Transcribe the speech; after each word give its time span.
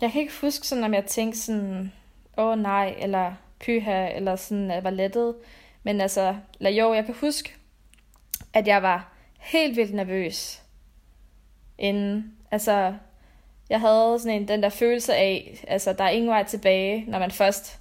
jeg 0.00 0.12
kan 0.12 0.20
ikke 0.20 0.34
huske 0.40 0.66
sådan, 0.66 0.84
om 0.84 0.94
jeg 0.94 1.04
tænkte 1.04 1.40
sådan, 1.40 1.92
åh 2.38 2.46
oh, 2.46 2.58
nej, 2.58 2.94
eller 2.98 3.34
pyha, 3.60 4.08
eller 4.08 4.36
sådan, 4.36 4.70
at 4.70 4.74
jeg 4.74 4.84
var 4.84 4.90
lettet. 4.90 5.34
Men 5.82 6.00
altså, 6.00 6.36
eller 6.58 6.70
jo, 6.70 6.94
jeg 6.94 7.04
kan 7.04 7.14
huske, 7.20 7.54
at 8.52 8.66
jeg 8.66 8.82
var 8.82 9.12
helt 9.38 9.76
vildt 9.76 9.94
nervøs 9.94 10.62
inden. 11.78 12.36
Altså, 12.50 12.94
jeg 13.70 13.80
havde 13.80 14.18
sådan 14.18 14.42
en, 14.42 14.48
den 14.48 14.62
der 14.62 14.68
følelse 14.68 15.14
af, 15.14 15.64
altså, 15.68 15.92
der 15.92 16.04
er 16.04 16.10
ingen 16.10 16.30
vej 16.30 16.44
tilbage, 16.44 17.04
når 17.08 17.18
man 17.18 17.30
først 17.30 17.80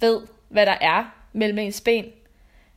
ved, 0.00 0.26
hvad 0.48 0.66
der 0.66 0.76
er 0.80 1.14
mellem 1.32 1.58
ens 1.58 1.80
ben. 1.80 2.04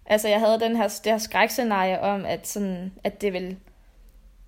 Altså, 0.05 0.27
jeg 0.27 0.39
havde 0.39 0.59
den 0.59 0.75
her, 0.75 0.87
det 1.03 1.11
her 1.11 1.17
skrækscenarie 1.17 1.99
om, 2.01 2.25
at, 2.25 2.47
sådan, 2.47 2.93
at 3.03 3.21
det 3.21 3.33
ville, 3.33 3.57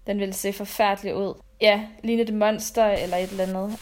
den 0.07 0.19
ville 0.19 0.33
se 0.33 0.53
forfærdelig 0.53 1.15
ud. 1.15 1.41
Ja, 1.61 1.81
lignede 2.03 2.27
det 2.27 2.35
monster 2.35 2.85
eller 2.85 3.17
et 3.17 3.29
eller 3.29 3.43
andet. 3.43 3.79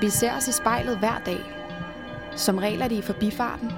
Vi 0.00 0.10
ser 0.10 0.36
os 0.36 0.48
i 0.48 0.52
spejlet 0.52 0.98
hver 0.98 1.22
dag. 1.26 1.38
Som 2.36 2.58
regel 2.58 2.80
er 2.80 2.88
det 2.88 2.96
i 2.96 3.02
forbifarten. 3.02 3.70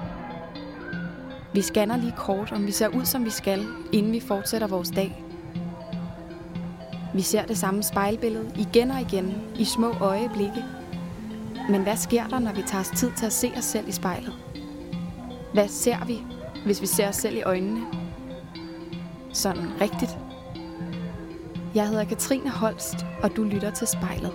Vi 1.53 1.61
scanner 1.61 1.97
lige 1.97 2.13
kort, 2.17 2.51
om 2.51 2.67
vi 2.67 2.71
ser 2.71 2.87
ud, 2.87 3.05
som 3.05 3.25
vi 3.25 3.29
skal, 3.29 3.65
inden 3.91 4.11
vi 4.11 4.19
fortsætter 4.19 4.67
vores 4.67 4.89
dag. 4.89 5.23
Vi 7.13 7.21
ser 7.21 7.45
det 7.45 7.57
samme 7.57 7.83
spejlbillede 7.83 8.51
igen 8.59 8.91
og 8.91 9.01
igen 9.01 9.41
i 9.59 9.65
små 9.65 9.93
øjeblikke. 10.01 10.80
Men 11.71 11.83
hvad 11.83 11.97
sker 11.97 12.27
der, 12.27 12.39
når 12.39 12.53
vi 12.53 12.61
tager 12.61 12.81
os 12.81 12.99
tid 12.99 13.11
til 13.17 13.25
at 13.25 13.33
se 13.33 13.51
os 13.57 13.63
selv 13.63 13.87
i 13.87 13.91
spejlet? 13.91 14.33
Hvad 15.53 15.67
ser 15.67 16.05
vi, 16.05 16.23
hvis 16.65 16.81
vi 16.81 16.85
ser 16.85 17.09
os 17.09 17.15
selv 17.15 17.37
i 17.37 17.41
øjnene? 17.41 17.81
Sådan 19.33 19.81
rigtigt. 19.81 20.17
Jeg 21.75 21.87
hedder 21.87 22.03
Katrine 22.03 22.49
Holst, 22.49 22.95
og 23.23 23.35
du 23.35 23.43
lytter 23.43 23.71
til 23.71 23.87
spejlet. 23.87 24.31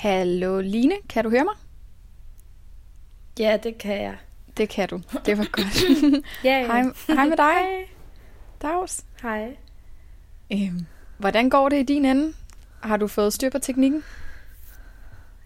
Hallo 0.00 0.60
Line, 0.60 0.94
kan 1.08 1.24
du 1.24 1.30
høre 1.30 1.44
mig? 1.44 1.54
Ja, 3.38 3.56
det 3.62 3.78
kan 3.78 4.02
jeg. 4.02 4.16
Det 4.56 4.68
kan 4.68 4.88
du. 4.88 5.00
Det 5.26 5.38
var 5.38 5.46
godt. 5.52 6.24
Ja, 6.44 6.66
hej, 6.66 6.82
hej 7.08 7.24
med 7.28 7.36
dig. 7.36 7.52
Hej. 7.54 7.88
Dags. 8.62 9.04
Hej. 9.22 9.56
Øhm, 10.52 10.86
hvordan 11.18 11.50
går 11.50 11.68
det 11.68 11.76
i 11.80 11.82
din 11.82 12.04
ende? 12.04 12.32
Har 12.82 12.96
du 12.96 13.06
fået 13.08 13.32
styr 13.32 13.50
på 13.50 13.58
teknikken? 13.58 14.04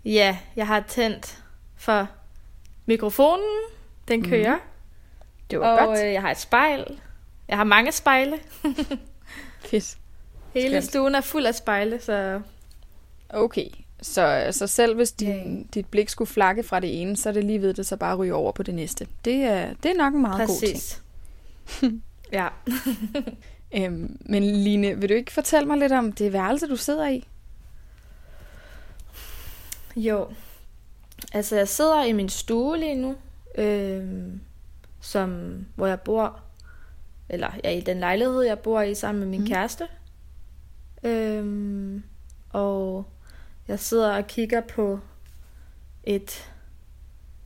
Ja, 0.05 0.39
jeg 0.57 0.67
har 0.67 0.81
tændt 0.89 1.45
for 1.77 2.09
mikrofonen. 2.87 3.61
Den 4.09 4.25
kører. 4.25 4.59
Det 5.51 5.59
Mm. 5.59 5.65
og 5.65 6.05
øh, 6.05 6.13
jeg 6.13 6.21
har 6.21 6.31
et 6.31 6.39
spejl. 6.39 7.01
Jeg 7.49 7.57
har 7.57 7.65
mange 7.65 7.93
spejle. 7.93 8.39
Fedt. 9.71 9.99
Hele 10.55 10.69
Skønt. 10.71 10.85
stuen 10.85 11.15
er 11.15 11.21
fuld 11.21 11.47
af 11.47 11.55
spejle, 11.55 12.01
så 12.01 12.41
Okay, 13.29 13.67
så, 14.03 14.49
så 14.51 14.67
selv 14.67 14.97
hvis 14.97 15.13
din, 15.13 15.69
dit 15.75 15.87
blik 15.87 16.09
skulle 16.09 16.29
flakke 16.29 16.63
fra 16.63 16.81
det 16.81 17.03
ene, 17.03 17.17
så 17.17 17.29
er 17.29 17.33
det 17.33 17.45
lige 17.45 17.63
ved 17.63 17.75
det, 17.75 17.87
så 17.87 17.97
bare 17.97 18.17
ryge 18.17 18.35
over 18.35 18.53
på 18.53 18.63
det 18.63 18.75
næste. 18.75 19.07
Det 19.25 19.35
er, 19.35 19.75
det 19.83 19.91
er 19.91 19.97
nok 19.97 20.15
en 20.15 20.21
meget 20.21 20.49
god 20.49 20.59
ting. 20.61 20.73
præcis. 20.73 21.03
ja. 22.33 22.49
Øhm, 23.77 24.17
men 24.21 24.45
Line, 24.45 25.01
vil 25.01 25.09
du 25.09 25.15
ikke 25.15 25.33
fortælle 25.33 25.69
mig 25.69 25.79
lidt 25.79 25.93
om 25.93 26.13
det 26.13 26.33
værelse, 26.33 26.67
du 26.67 26.77
sidder 26.77 27.09
i? 27.09 27.29
Jo. 29.97 30.29
Altså, 31.33 31.57
jeg 31.57 31.69
sidder 31.69 32.05
i 32.05 32.13
min 32.13 32.29
stue 32.29 32.79
lige 32.79 32.95
nu, 32.95 33.17
øh, 33.59 34.33
som, 35.01 35.59
hvor 35.75 35.87
jeg 35.87 36.01
bor, 36.01 36.41
eller 37.29 37.51
ja, 37.65 37.71
i 37.71 37.81
den 37.81 38.01
lejlighed, 38.01 38.43
jeg 38.43 38.59
bor 38.59 38.81
i 38.81 38.95
sammen 38.95 39.21
med 39.21 39.29
min 39.29 39.41
mm. 39.41 39.47
kæreste. 39.47 39.85
Øh, 41.03 42.01
og 42.51 43.05
jeg 43.69 43.81
sidder 43.81 44.17
og 44.17 44.27
kigger 44.27 44.61
på 44.61 45.01
et, 46.05 46.51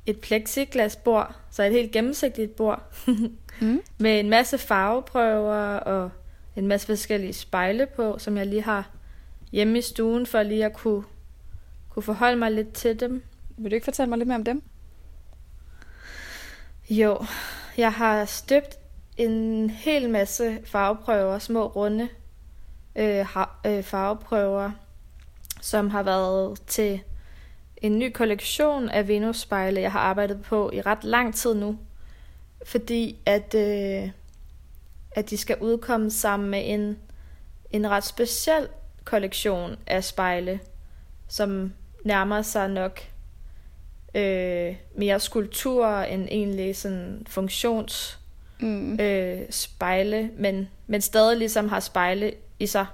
et 0.07 0.21
plexiglasbord, 0.21 1.35
så 1.51 1.63
et 1.63 1.73
helt 1.73 1.93
gennemsigtigt 1.93 2.57
bord, 2.57 2.83
Mm. 3.61 3.81
med 3.99 4.21
en 4.21 4.31
masse 4.31 4.59
farveprøver 4.59 5.77
og 5.77 6.11
en 6.57 6.67
masse 6.67 6.87
forskellige 6.87 7.33
spejle 7.33 7.87
på, 7.97 8.19
som 8.19 8.37
jeg 8.37 8.47
lige 8.47 8.63
har 8.63 8.91
hjemme 9.53 9.79
i 9.79 9.83
stuen, 9.83 10.27
for 10.27 10.43
lige 10.43 10.65
at 10.65 10.73
kunne, 10.73 11.05
kunne 11.89 12.03
forholde 12.03 12.37
mig 12.37 12.53
lidt 12.53 12.73
til 12.73 13.01
dem. 13.01 13.23
Vil 13.57 13.71
du 13.71 13.75
ikke 13.75 13.85
fortælle 13.85 14.09
mig 14.09 14.19
lidt 14.19 14.27
mere 14.29 14.39
om 14.39 14.45
dem? 14.45 14.63
Jo, 16.91 17.25
jeg 17.77 17.93
har 17.93 18.25
støbt 18.25 18.79
en 19.17 19.71
hel 19.71 20.11
masse 20.11 20.59
farveprøver, 20.65 21.39
små 21.39 21.67
runde 21.67 22.09
øh, 22.97 23.27
øh, 23.67 23.83
farveprøver, 23.83 24.71
som 25.61 25.91
har 25.91 26.03
været 26.03 26.61
til 26.67 27.01
en 27.77 27.99
ny 27.99 28.13
kollektion 28.13 28.89
af 28.89 29.09
Venus-spejle, 29.09 29.81
jeg 29.81 29.93
har 29.93 30.01
arbejdet 30.01 30.43
på 30.43 30.71
i 30.73 30.81
ret 30.81 31.05
lang 31.05 31.35
tid 31.35 31.55
nu. 31.55 31.79
Fordi 32.67 33.19
at, 33.27 33.55
øh, 33.55 34.11
at 35.11 35.31
de 35.31 35.37
skal 35.37 35.57
udkomme 35.61 36.11
sammen 36.11 36.51
med 36.51 36.63
en, 36.65 36.99
en 37.71 37.91
ret 37.91 38.05
speciel 38.05 38.69
kollektion 39.05 39.77
af 39.87 40.05
spejle, 40.05 40.61
som 41.29 41.73
nærmer 42.05 42.43
sig 42.43 42.69
nok 42.69 43.01
øh, 44.15 44.77
mere 44.97 45.21
skulpturer 45.21 46.05
end 46.05 46.29
egentlig 46.31 46.77
sådan 46.77 47.27
funktions 47.29 48.19
Mm. 48.61 49.01
øh, 49.01 49.41
spejle, 49.51 50.31
men, 50.37 50.69
men 50.87 51.01
stadig 51.01 51.37
ligesom 51.39 51.69
har 51.69 51.81
spejle 51.81 52.33
i 52.59 52.67
sig. 52.67 52.87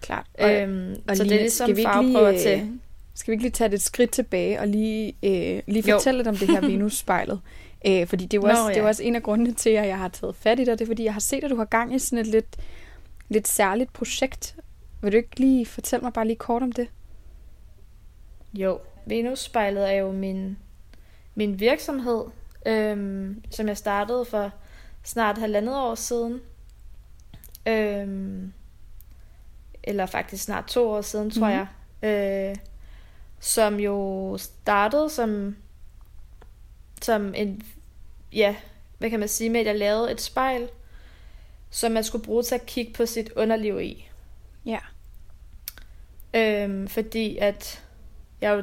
Klart. 0.00 0.26
Og, 0.38 0.52
Øhm, 0.54 0.96
og 1.08 1.16
så 1.16 1.24
det 1.24 1.32
er 1.32 1.36
ligesom 1.38 1.70
skal 1.70 1.82
farveprøver 1.84 2.30
lige, 2.30 2.42
til. 2.42 2.60
øh, 2.60 2.66
Skal 3.14 3.30
vi 3.30 3.34
ikke 3.34 3.44
lige 3.44 3.52
tage 3.52 3.68
det 3.68 3.74
et 3.74 3.82
skridt 3.82 4.10
tilbage 4.10 4.60
og 4.60 4.68
lige, 4.68 5.06
øh, 5.22 5.62
lige 5.66 5.88
Jo. 5.90 5.96
fortælle 5.96 6.18
lidt 6.18 6.28
om 6.28 6.36
det 6.36 6.48
her 6.50 6.60
Venus-spejlet? 6.70 7.40
Øh, 7.86 8.06
fordi 8.06 8.24
det 8.26 8.34
er, 8.36 8.40
jo 8.40 8.46
Nå, 8.46 8.48
også, 8.48 8.62
det 8.68 8.76
er 8.76 8.80
jo 8.80 8.84
ja. 8.84 8.88
også 8.88 9.02
en 9.02 9.16
af 9.16 9.22
grundene 9.22 9.52
til, 9.54 9.70
at 9.70 9.86
jeg 9.88 9.98
har 9.98 10.08
taget 10.08 10.36
fat 10.36 10.60
i 10.60 10.64
dig. 10.64 10.78
Det 10.78 10.84
er, 10.84 10.86
fordi 10.86 11.04
jeg 11.04 11.12
har 11.12 11.20
set, 11.20 11.44
at 11.44 11.50
du 11.50 11.56
har 11.56 11.64
gang 11.64 11.94
i 11.94 11.98
sådan 11.98 12.18
et 12.18 12.26
lidt, 12.26 12.56
lidt 13.28 13.48
særligt 13.48 13.92
projekt. 13.92 14.56
Vil 15.02 15.12
du 15.12 15.16
ikke 15.16 15.40
lige 15.40 15.66
fortælle 15.66 16.02
mig 16.02 16.12
bare 16.12 16.26
lige 16.26 16.36
kort 16.36 16.62
om 16.62 16.72
det? 16.72 16.88
Jo, 18.54 18.78
Venus-spejlet 19.06 19.88
er 19.90 19.94
jo 19.96 20.12
min, 20.12 20.58
min 21.34 21.60
virksomhed, 21.60 22.24
øhm, 22.66 23.42
som 23.50 23.68
jeg 23.68 23.76
startede 23.76 24.24
for 24.24 24.50
snart 25.04 25.38
halvandet 25.38 25.76
år 25.76 25.94
siden. 25.94 26.40
Øhm, 27.68 28.52
eller 29.84 30.06
faktisk 30.06 30.44
snart 30.44 30.64
to 30.66 30.90
år 30.90 31.00
siden, 31.00 31.30
tror 31.30 31.48
Mhm. 31.48 31.66
jeg. 32.02 32.50
Øh, 32.50 32.56
som 33.40 33.80
jo 33.80 34.36
startede 34.38 35.10
som, 35.10 35.56
som 37.02 37.34
en, 37.36 37.62
ja, 38.32 38.56
hvad 38.98 39.10
kan 39.10 39.20
man 39.20 39.28
sige 39.28 39.50
med, 39.50 39.60
at 39.60 39.66
jeg 39.66 39.78
lavede 39.78 40.12
et 40.12 40.20
spejl, 40.20 40.68
som 41.70 41.92
man 41.92 42.04
skulle 42.04 42.24
bruge 42.24 42.42
til 42.42 42.54
at 42.54 42.66
kigge 42.66 42.92
på 42.92 43.06
sit 43.06 43.30
underliv 43.36 43.80
i. 43.80 44.08
Ja. 44.66 44.78
Øhm, 46.34 46.88
fordi 46.88 47.36
at 47.38 47.82
jeg 48.40 48.50
jo 48.56 48.62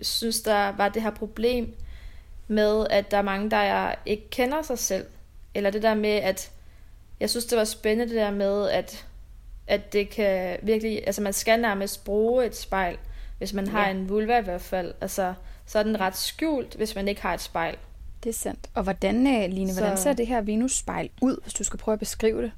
synes, 0.00 0.40
der 0.42 0.72
var 0.76 0.88
det 0.88 1.02
her 1.02 1.10
problem 1.10 1.74
med, 2.48 2.86
at 2.90 3.10
der 3.10 3.16
er 3.16 3.22
mange, 3.22 3.50
der 3.50 3.94
ikke 4.06 4.30
kender 4.30 4.62
sig 4.62 4.78
selv. 4.78 5.06
Eller 5.54 5.70
det 5.70 5.82
der 5.82 5.94
med, 5.94 6.10
at 6.10 6.50
jeg 7.20 7.30
synes, 7.30 7.44
det 7.44 7.58
var 7.58 7.64
spændende 7.64 8.12
det 8.14 8.20
der 8.20 8.30
med, 8.30 8.68
at, 8.68 9.06
at 9.70 9.92
det 9.92 10.10
kan 10.10 10.56
virkelig, 10.62 11.02
altså 11.06 11.22
man 11.22 11.32
skal 11.32 11.60
nærmest 11.60 12.04
bruge 12.04 12.46
et 12.46 12.56
spejl, 12.56 12.96
hvis 13.38 13.52
man 13.52 13.66
har 13.66 13.84
Ja. 13.84 13.90
en 13.90 14.08
vulva 14.08 14.38
i 14.38 14.42
hvert 14.42 14.60
fald. 14.60 14.94
Altså, 15.00 15.34
så 15.66 15.78
er 15.78 15.82
den 15.82 16.00
ret 16.00 16.16
skjult, 16.16 16.74
hvis 16.74 16.94
man 16.94 17.08
ikke 17.08 17.22
har 17.22 17.34
et 17.34 17.40
spejl. 17.40 17.76
Det 18.24 18.30
er 18.30 18.34
sandt. 18.34 18.70
Og 18.74 18.82
hvordan, 18.82 19.26
øh, 19.26 19.50
Line, 19.50 19.72
hvordan 19.72 19.96
Så- 19.96 20.02
ser 20.02 20.12
det 20.12 20.26
her 20.26 20.40
Venus-spejl 20.40 21.10
ud, 21.22 21.36
hvis 21.42 21.54
du 21.54 21.64
skal 21.64 21.78
prøve 21.78 21.92
at 21.92 21.98
beskrive 21.98 22.42
det? 22.42 22.52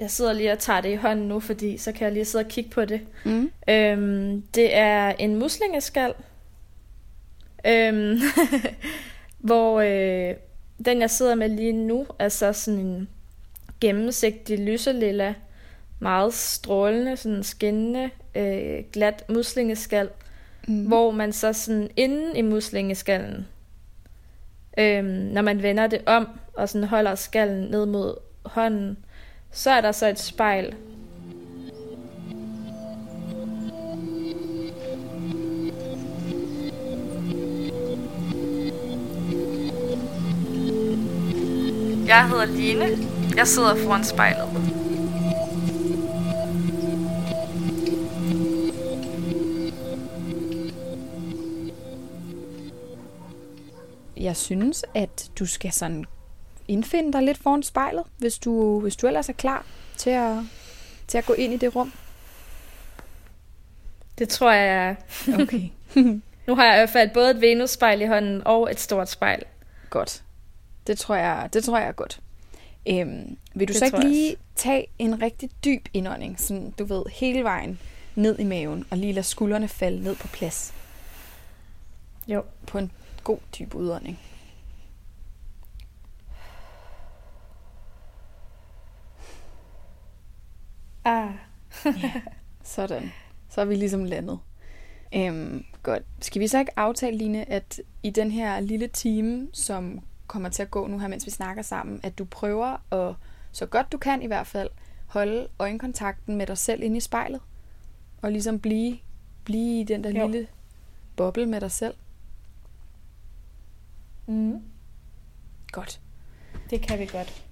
Jeg 0.00 0.10
sidder 0.10 0.32
lige 0.32 0.52
og 0.52 0.58
tager 0.58 0.80
det 0.80 0.92
i 0.92 0.94
hånden 0.94 1.28
nu, 1.28 1.40
fordi 1.40 1.78
så 1.78 1.92
kan 1.92 2.04
jeg 2.04 2.12
lige 2.12 2.24
sidde 2.24 2.44
og 2.44 2.48
kigge 2.50 2.70
på 2.70 2.84
det. 2.84 3.00
Mm. 3.24 3.50
Øhm, 3.68 4.42
det 4.54 4.76
er 4.76 5.08
en 5.08 5.36
muslingeskal, 5.38 6.14
øhm, 7.66 8.18
hvor 9.38 9.80
øh, 9.80 10.34
den 10.84 11.00
jeg 11.00 11.10
sidder 11.10 11.34
med 11.34 11.48
lige 11.48 11.72
nu 11.72 12.06
er 12.18 12.28
så 12.28 12.52
sådan 12.52 12.80
en 12.80 13.08
gennemsigtig 13.80 14.58
lyselilla, 14.58 15.34
meget 15.98 16.34
strålende, 16.34 17.16
sådan 17.16 17.42
skinnende, 17.42 18.10
øh, 18.34 18.84
glat 18.92 19.24
muslingeskal, 19.28 20.08
mm. 20.68 20.86
hvor 20.86 21.10
man 21.10 21.32
så 21.32 21.52
sådan 21.52 21.90
inde 21.96 22.38
i 22.38 22.42
muslingeskallen, 22.42 23.46
øhm, 24.78 25.04
når 25.06 25.42
man 25.42 25.62
vender 25.62 25.86
det 25.86 26.02
om 26.06 26.28
og 26.54 26.68
sådan 26.68 26.88
holder 26.88 27.14
skallen 27.14 27.70
ned 27.70 27.86
mod 27.86 28.14
hånden, 28.44 28.98
så 29.50 29.70
er 29.70 29.80
der 29.80 29.92
så 29.92 30.08
et 30.08 30.18
spejl. 30.18 30.74
Jeg 42.06 42.28
hedder 42.28 42.46
Line. 42.46 43.19
Jeg 43.36 43.48
sidder 43.48 43.76
foran 43.76 44.04
spejlet. 44.04 44.48
Jeg 54.16 54.36
synes, 54.36 54.84
at 54.94 55.30
du 55.38 55.46
skal 55.46 55.72
sådan 55.72 56.04
indfinde 56.68 57.12
dig 57.12 57.22
lidt 57.22 57.38
foran 57.38 57.62
spejlet, 57.62 58.04
hvis 58.18 58.38
du, 58.38 58.80
hvis 58.80 58.96
du 58.96 59.06
ellers 59.06 59.28
er 59.28 59.32
klar 59.32 59.64
til 59.96 60.10
at, 60.10 60.36
til 61.08 61.18
at 61.18 61.26
gå 61.26 61.32
ind 61.32 61.52
i 61.52 61.56
det 61.56 61.76
rum. 61.76 61.92
Det 64.18 64.28
tror 64.28 64.50
jeg, 64.52 64.66
jeg 64.66 64.88
er. 64.88 65.42
Okay. 65.42 65.68
nu 66.46 66.54
har 66.54 66.64
jeg 66.64 66.74
i 66.74 66.78
hvert 66.78 66.90
fald 66.90 67.10
både 67.14 67.30
et 67.30 67.40
Venus-spejl 67.40 68.00
i 68.00 68.06
hånden 68.06 68.42
og 68.44 68.70
et 68.70 68.80
stort 68.80 69.10
spejl. 69.10 69.42
Godt. 69.90 70.22
Det 70.86 70.98
tror 70.98 71.14
jeg, 71.14 71.48
det 71.52 71.64
tror 71.64 71.78
jeg 71.78 71.88
er 71.88 71.92
godt. 71.92 72.20
Øhm, 72.88 73.36
vil 73.54 73.68
du 73.68 73.72
det 73.72 73.78
så 73.78 73.84
ikke 73.84 74.08
lige 74.08 74.36
tage 74.54 74.86
en 74.98 75.22
rigtig 75.22 75.50
dyb 75.64 75.88
indånding, 75.94 76.40
sådan 76.40 76.70
du 76.70 76.84
ved, 76.84 77.02
hele 77.12 77.44
vejen 77.44 77.78
ned 78.14 78.38
i 78.38 78.44
maven, 78.44 78.84
og 78.90 78.98
lige 78.98 79.12
lade 79.12 79.26
skuldrene 79.26 79.68
falde 79.68 80.02
ned 80.02 80.16
på 80.16 80.28
plads? 80.28 80.74
Jo. 82.28 82.44
På 82.66 82.78
en 82.78 82.92
god 83.24 83.38
dyb 83.58 83.74
udånding. 83.74 84.18
Ah. 91.04 91.30
ja, 91.84 92.12
sådan. 92.62 93.12
Så 93.48 93.60
er 93.60 93.64
vi 93.64 93.74
ligesom 93.74 94.04
landet. 94.04 94.38
Øhm, 95.14 95.64
godt. 95.82 96.02
Skal 96.20 96.40
vi 96.40 96.48
så 96.48 96.58
ikke 96.58 96.78
aftale, 96.78 97.16
Line, 97.16 97.50
at 97.50 97.80
i 98.02 98.10
den 98.10 98.30
her 98.30 98.60
lille 98.60 98.88
time, 98.88 99.48
som 99.52 100.00
kommer 100.30 100.48
til 100.48 100.62
at 100.62 100.70
gå 100.70 100.86
nu 100.86 100.98
her, 100.98 101.08
mens 101.08 101.26
vi 101.26 101.30
snakker 101.30 101.62
sammen, 101.62 102.00
at 102.02 102.18
du 102.18 102.24
prøver 102.24 102.92
at, 102.92 103.14
så 103.52 103.66
godt 103.66 103.92
du 103.92 103.98
kan 103.98 104.22
i 104.22 104.26
hvert 104.26 104.46
fald, 104.46 104.70
holde 105.06 105.48
øjenkontakten 105.58 106.36
med 106.36 106.46
dig 106.46 106.58
selv 106.58 106.82
inde 106.82 106.96
i 106.96 107.00
spejlet, 107.00 107.40
og 108.22 108.32
ligesom 108.32 108.60
blive, 108.60 108.98
blive 109.44 109.80
i 109.80 109.84
den 109.84 110.04
der 110.04 110.10
jo. 110.10 110.28
lille 110.28 110.46
boble 111.16 111.46
med 111.46 111.60
dig 111.60 111.70
selv. 111.70 111.94
Mm. 114.26 114.62
Godt. 115.72 116.00
Det 116.70 116.82
kan 116.82 116.98
vi 116.98 117.06
godt. 117.06 117.44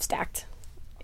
Stærkt. 0.00 0.48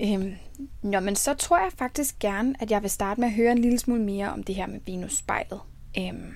Øhm, 0.01 0.35
nå, 0.83 1.01
men 1.01 1.17
så 1.17 1.35
tror 1.35 1.59
jeg 1.59 1.73
faktisk 1.77 2.19
gerne, 2.19 2.55
at 2.61 2.71
jeg 2.71 2.83
vil 2.83 2.91
starte 2.91 3.21
med 3.21 3.29
at 3.29 3.35
høre 3.35 3.53
en 3.53 3.59
lille 3.59 3.79
smule 3.79 4.03
mere 4.03 4.33
om 4.33 4.43
det 4.43 4.55
her 4.55 4.67
med 4.67 4.81
Venus-spejlet. 4.87 5.61
Øhm, 5.99 6.35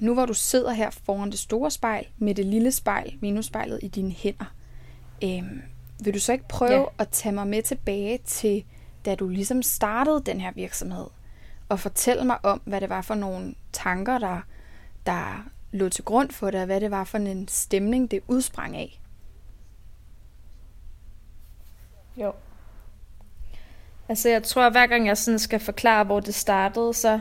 nu 0.00 0.14
hvor 0.14 0.26
du 0.26 0.34
sidder 0.34 0.70
her 0.70 0.90
foran 0.90 1.30
det 1.30 1.38
store 1.38 1.70
spejl, 1.70 2.06
med 2.18 2.34
det 2.34 2.46
lille 2.46 2.72
spejl, 2.72 3.18
Venus-spejlet, 3.20 3.78
i 3.82 3.88
dine 3.88 4.10
hænder, 4.12 4.54
øhm, 5.24 5.62
vil 6.04 6.14
du 6.14 6.20
så 6.20 6.32
ikke 6.32 6.48
prøve 6.48 6.80
ja. 6.80 6.84
at 6.98 7.08
tage 7.08 7.34
mig 7.34 7.46
med 7.46 7.62
tilbage 7.62 8.18
til, 8.18 8.64
da 9.04 9.14
du 9.14 9.28
ligesom 9.28 9.62
startede 9.62 10.22
den 10.26 10.40
her 10.40 10.52
virksomhed, 10.54 11.06
og 11.68 11.80
fortælle 11.80 12.24
mig 12.24 12.38
om, 12.42 12.60
hvad 12.64 12.80
det 12.80 12.88
var 12.88 13.02
for 13.02 13.14
nogle 13.14 13.54
tanker, 13.72 14.18
der, 14.18 14.40
der 15.06 15.46
lå 15.72 15.88
til 15.88 16.04
grund 16.04 16.30
for 16.30 16.50
det, 16.50 16.60
og 16.60 16.66
hvad 16.66 16.80
det 16.80 16.90
var 16.90 17.04
for 17.04 17.18
en 17.18 17.48
stemning, 17.48 18.10
det 18.10 18.20
udsprang 18.28 18.76
af? 18.76 19.00
Jo. 22.16 22.32
Altså 24.08 24.28
jeg 24.28 24.42
tror, 24.42 24.62
at 24.62 24.72
hver 24.72 24.86
gang 24.86 25.06
jeg 25.06 25.18
sådan 25.18 25.38
skal 25.38 25.60
forklare, 25.60 26.04
hvor 26.04 26.20
det 26.20 26.34
startede, 26.34 26.94
så, 26.94 27.20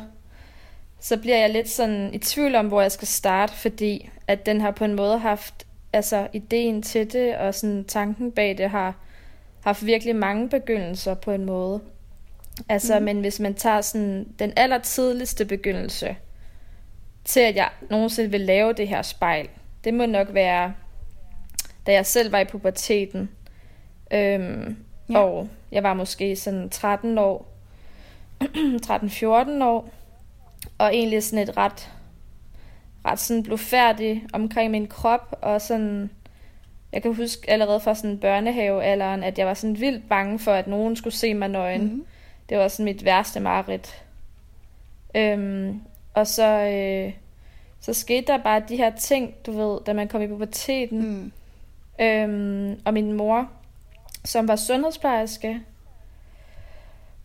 så 1.00 1.18
bliver 1.18 1.38
jeg 1.38 1.50
lidt 1.50 1.70
sådan 1.70 2.14
i 2.14 2.18
tvivl 2.18 2.56
om, 2.56 2.68
hvor 2.68 2.82
jeg 2.82 2.92
skal 2.92 3.08
starte, 3.08 3.54
fordi 3.54 4.10
at 4.28 4.46
den 4.46 4.62
har 4.62 4.72
på 4.72 4.86
en 4.86 4.94
måde 4.96 5.18
haft 5.18 5.68
altså 5.94 6.28
ideen 6.34 6.82
til 6.82 7.14
det, 7.14 7.38
og 7.38 7.56
sådan 7.56 7.86
tanken 7.86 8.32
bag 8.32 8.58
det 8.58 8.70
har 8.70 8.96
haft 9.64 9.86
virkelig 9.86 10.16
mange 10.16 10.50
begyndelser 10.50 11.14
på 11.14 11.32
en 11.32 11.46
måde. 11.46 11.82
Altså, 12.70 13.00
mm. 13.00 13.06
men 13.06 13.20
hvis 13.20 13.40
man 13.40 13.54
tager 13.54 13.82
sådan 13.82 14.28
den 14.40 14.54
aller 14.56 14.78
tidligste 14.78 15.46
begyndelse 15.46 16.16
til, 17.26 17.40
at 17.40 17.56
jeg 17.56 17.70
nogensinde 17.90 18.32
vil 18.32 18.42
lave 18.42 18.74
det 18.74 18.88
her 18.88 19.02
spejl, 19.02 19.50
det 19.84 19.94
må 19.94 20.06
nok 20.06 20.28
være, 20.34 20.74
da 21.88 21.94
jeg 21.94 22.06
selv 22.06 22.32
var 22.32 22.40
i 22.40 22.46
puberteten. 22.46 23.30
Øhm, 24.12 24.78
ja. 25.10 25.20
Og 25.20 25.50
jeg 25.72 25.84
var 25.84 25.94
måske 25.94 26.36
sådan 26.36 26.70
13 26.70 27.18
år, 27.18 27.52
13-14 28.44 29.64
år, 29.64 29.90
og 30.78 30.96
egentlig 30.96 31.24
sådan 31.24 31.50
et 31.50 31.58
ret, 31.58 31.92
ret 33.06 33.20
sådan 33.20 33.44
blev 33.44 33.58
færdig 33.58 34.24
omkring 34.34 34.72
min 34.72 34.88
krop, 34.88 35.36
og 35.42 35.62
sådan, 35.62 36.10
jeg 36.94 37.02
kan 37.02 37.16
huske 37.16 37.50
allerede 37.50 37.80
fra 37.80 37.96
sådan 37.96 38.18
børnehavealderen, 38.18 39.24
at 39.24 39.38
jeg 39.38 39.48
var 39.48 39.54
sådan 39.54 39.80
vildt 39.80 40.10
bange 40.10 40.40
for, 40.40 40.52
at 40.52 40.68
nogen 40.68 40.96
skulle 40.96 41.14
se 41.14 41.34
mig 41.34 41.50
nøgen. 41.50 41.84
Mm-hmm. 41.84 42.06
Det 42.50 42.58
var 42.58 42.68
sådan 42.68 42.86
mit 42.86 43.06
værste 43.06 43.40
mareridt. 43.40 44.04
Øhm, 45.16 45.82
og 46.14 46.28
så, 46.28 46.48
øh, 46.48 47.14
så 47.80 47.94
skete 47.94 48.28
der 48.28 48.38
bare 48.38 48.64
de 48.70 48.78
her 48.78 48.90
ting, 48.90 49.34
du 49.46 49.52
ved, 49.52 49.80
da 49.86 49.94
man 49.94 50.08
kom 50.08 50.22
i 50.22 50.28
puberteten. 50.28 51.00
Mm. 51.08 51.32
Øhm, 52.06 52.80
og 52.86 52.94
min 52.94 53.14
mor, 53.14 53.50
som 54.24 54.48
var 54.48 54.56
sundhedsplejerske, 54.56 55.62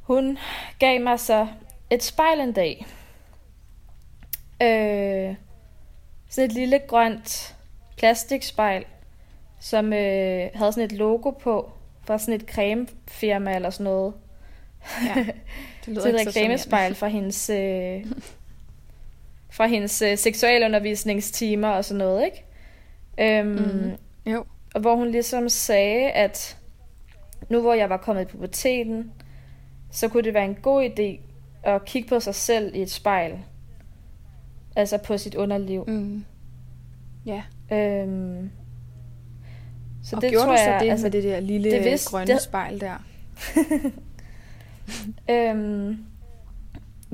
hun 0.03 0.39
gav 0.79 1.01
mig 1.01 1.21
så 1.21 1.47
et 1.91 2.03
spejl 2.03 2.41
en 2.41 2.53
dag. 2.53 2.87
Øh, 4.63 5.35
sådan 6.29 6.51
et 6.51 6.53
lille 6.53 6.79
grønt 6.79 7.57
plastikspejl, 7.97 8.85
som 9.61 9.93
øh, 9.93 10.49
havde 10.55 10.73
sådan 10.73 10.85
et 10.85 10.93
logo 10.93 11.31
på, 11.31 11.73
fra 12.07 12.19
sådan 12.19 12.35
et 12.35 12.47
cremefirma 12.49 13.55
eller 13.55 13.71
sådan 13.71 13.85
noget. 13.85 14.15
Ja, 15.07 15.25
det 15.87 15.89
lyder 15.95 16.13
det 16.13 16.21
et 16.21 16.27
reklamespejl 16.27 16.95
fra 16.95 17.09
hendes, 17.09 17.51
øh, 17.51 18.07
fra 19.51 19.67
hendes 19.67 20.03
øh, 20.03 20.19
seksualundervisningstimer 20.19 21.69
og 21.69 21.85
sådan 21.85 21.99
noget, 21.99 22.25
ikke? 22.25 22.45
Øhm, 23.19 23.49
mm. 23.49 24.31
Jo. 24.33 24.45
Og 24.75 24.81
hvor 24.81 24.97
hun 24.97 25.11
ligesom 25.11 25.49
sagde, 25.49 26.11
at 26.11 26.57
nu 27.49 27.61
hvor 27.61 27.75
jeg 27.75 27.91
var 27.91 27.97
kommet 27.97 28.23
i 28.23 28.25
puberteten, 28.25 29.13
så 29.91 30.09
kunne 30.09 30.23
det 30.23 30.35
være 30.35 30.45
en 30.45 30.55
god 30.55 30.85
idé 30.85 31.21
at 31.63 31.85
kigge 31.85 32.09
på 32.09 32.21
sig 32.21 32.35
selv 32.35 32.75
i 32.75 32.83
et 32.83 32.91
spejl. 32.91 33.39
Altså 34.81 34.99
på 34.99 35.19
sit 35.19 35.35
underliv. 35.35 35.85
Mm. 35.89 36.25
Ja. 37.27 37.43
Øhm, 37.73 38.51
så 40.03 40.17
og 40.17 40.23
det 40.23 40.31
gjorde 40.31 40.45
tror 40.45 40.53
du 40.53 40.59
så 40.59 40.71
jeg, 40.71 40.81
det 40.81 40.91
altså, 40.91 41.07
med 41.07 41.11
det 41.11 41.25
der 41.25 41.41
lille 41.41 41.71
det 41.71 41.85
vidste, 41.85 42.11
grønne 42.11 42.33
det... 42.33 42.43
spejl 42.43 42.81
der? 42.81 43.05
øhm, 45.31 46.05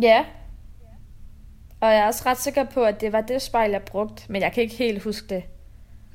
ja. 0.03 0.25
Og 1.81 1.89
jeg 1.89 1.99
er 1.99 2.07
også 2.07 2.23
ret 2.27 2.39
sikker 2.39 2.65
på, 2.65 2.83
at 2.83 3.01
det 3.01 3.13
var 3.13 3.21
det 3.21 3.43
spejl, 3.43 3.71
jeg 3.71 3.83
brugte, 3.83 4.23
men 4.29 4.43
jeg 4.43 4.53
kan 4.53 4.63
ikke 4.63 4.75
helt 4.75 5.03
huske 5.03 5.27
det. 5.29 5.43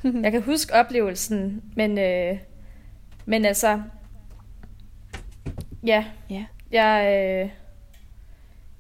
jeg 0.23 0.31
kan 0.31 0.41
huske 0.41 0.73
oplevelsen, 0.73 1.63
men, 1.75 1.97
øh, 1.97 2.37
men 3.25 3.45
altså, 3.45 3.81
Ja. 5.83 6.05
ja. 6.29 6.45
Jeg, 6.71 7.05
øh, 7.05 7.49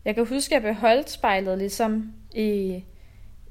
jeg 0.05 0.15
kan 0.15 0.25
huske, 0.25 0.55
at 0.55 0.63
jeg 0.63 0.73
beholdt 0.75 1.09
spejlet 1.09 1.57
ligesom 1.57 2.13
i, 2.33 2.83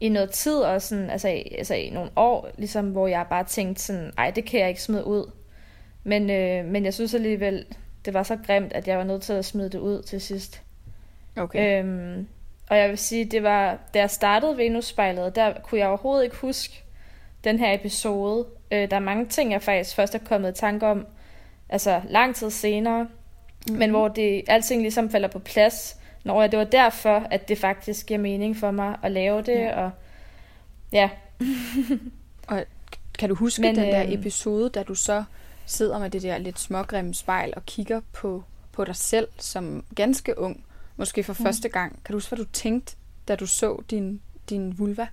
i 0.01 0.09
noget 0.09 0.31
tid, 0.31 0.57
og 0.57 0.83
sådan, 0.83 1.11
altså, 1.11 1.29
altså 1.29 1.75
i 1.75 1.91
nogle 1.91 2.11
år, 2.17 2.49
ligesom, 2.59 2.91
hvor 2.91 3.09
jeg 3.09 3.27
bare 3.31 3.45
tænkte 3.45 3.83
sådan, 3.83 4.13
ej, 4.19 4.31
det 4.31 4.45
kan 4.45 4.61
jeg 4.61 4.69
ikke 4.69 4.83
smide 4.83 5.07
ud. 5.07 5.31
Men, 6.05 6.31
øh, 6.31 6.65
men 6.65 6.85
jeg 6.85 6.95
synes 6.95 7.15
alligevel, 7.15 7.67
det 8.05 8.15
var 8.15 8.23
så 8.23 8.37
grimt, 8.47 8.73
at 8.73 8.89
jeg 8.89 8.99
var 8.99 9.05
nødt 9.05 9.23
til 9.23 9.33
at 9.33 9.45
smide 9.45 9.69
det 9.69 9.79
ud 9.79 10.03
til 10.03 10.21
sidst. 10.21 10.63
Okay. 11.37 11.85
Øhm, 11.85 12.29
og 12.71 12.79
jeg 12.79 12.89
vil 12.89 12.99
sige, 12.99 13.25
det 13.25 13.43
var, 13.43 13.79
da 13.95 13.99
jeg 13.99 14.11
startede 14.11 14.57
Venus-spejlet, 14.57 15.37
der 15.37 15.53
kunne 15.63 15.79
jeg 15.79 15.89
overhovedet 15.89 16.25
ikke 16.25 16.37
huske 16.37 16.85
den 17.45 17.59
her 17.59 17.75
episode. 17.75 18.47
Øh, 18.71 18.91
der 18.91 18.97
er 18.97 19.01
mange 19.01 19.27
ting, 19.27 19.53
jeg 19.53 19.63
faktisk 19.63 19.97
først 19.97 20.15
er 20.15 20.19
kommet 20.19 20.51
i 20.51 20.61
tanke 20.61 20.87
om, 20.87 21.07
altså 21.69 22.01
lang 22.09 22.35
tid 22.35 22.51
senere. 22.51 23.03
Mm-hmm. 23.03 23.79
Men 23.79 23.91
hvor 23.91 24.09
det 24.09 24.43
alting 24.49 24.83
ligesom 24.83 25.11
falder 25.11 25.29
på 25.29 25.39
plads, 25.39 26.00
når 26.25 26.47
det 26.47 26.59
var 26.59 26.65
derfor, 26.65 27.27
at 27.31 27.49
det 27.49 27.59
faktisk 27.59 28.07
giver 28.07 28.21
mening 28.21 28.57
for 28.57 28.71
mig 28.71 28.97
at 29.03 29.12
lave 29.12 29.43
det. 29.43 29.61
Ja. 29.61 29.85
Og 29.85 29.91
ja. 30.93 31.11
og 32.49 32.65
kan 33.19 33.29
du 33.29 33.35
huske 33.35 33.62
Men, 33.62 33.77
den 33.77 33.85
der 33.85 34.03
øh, 34.03 34.12
episode, 34.12 34.71
da 34.71 34.83
du 34.83 34.95
så 34.95 35.25
sidder 35.67 35.99
med 35.99 36.11
det 36.11 36.23
der 36.23 36.39
lidt 36.39 36.59
smågrimme 36.59 37.15
spejl 37.15 37.53
og 37.57 37.67
kigger 37.67 38.00
på, 38.12 38.45
på 38.73 38.85
dig 38.85 38.97
selv 38.97 39.29
som 39.39 39.85
ganske 39.97 40.39
ung, 40.39 40.65
måske 40.97 41.25
for 41.25 41.37
mm. 41.39 41.45
første 41.45 41.69
gang. 41.69 41.93
Kan 42.05 42.12
du 42.12 42.17
huske, 42.17 42.29
hvad 42.29 42.45
du 42.45 42.50
tænkte, 42.53 42.97
da 43.29 43.37
du 43.37 43.47
så 43.47 43.83
din, 43.91 44.21
din 44.50 44.79
vulva? 44.79 45.07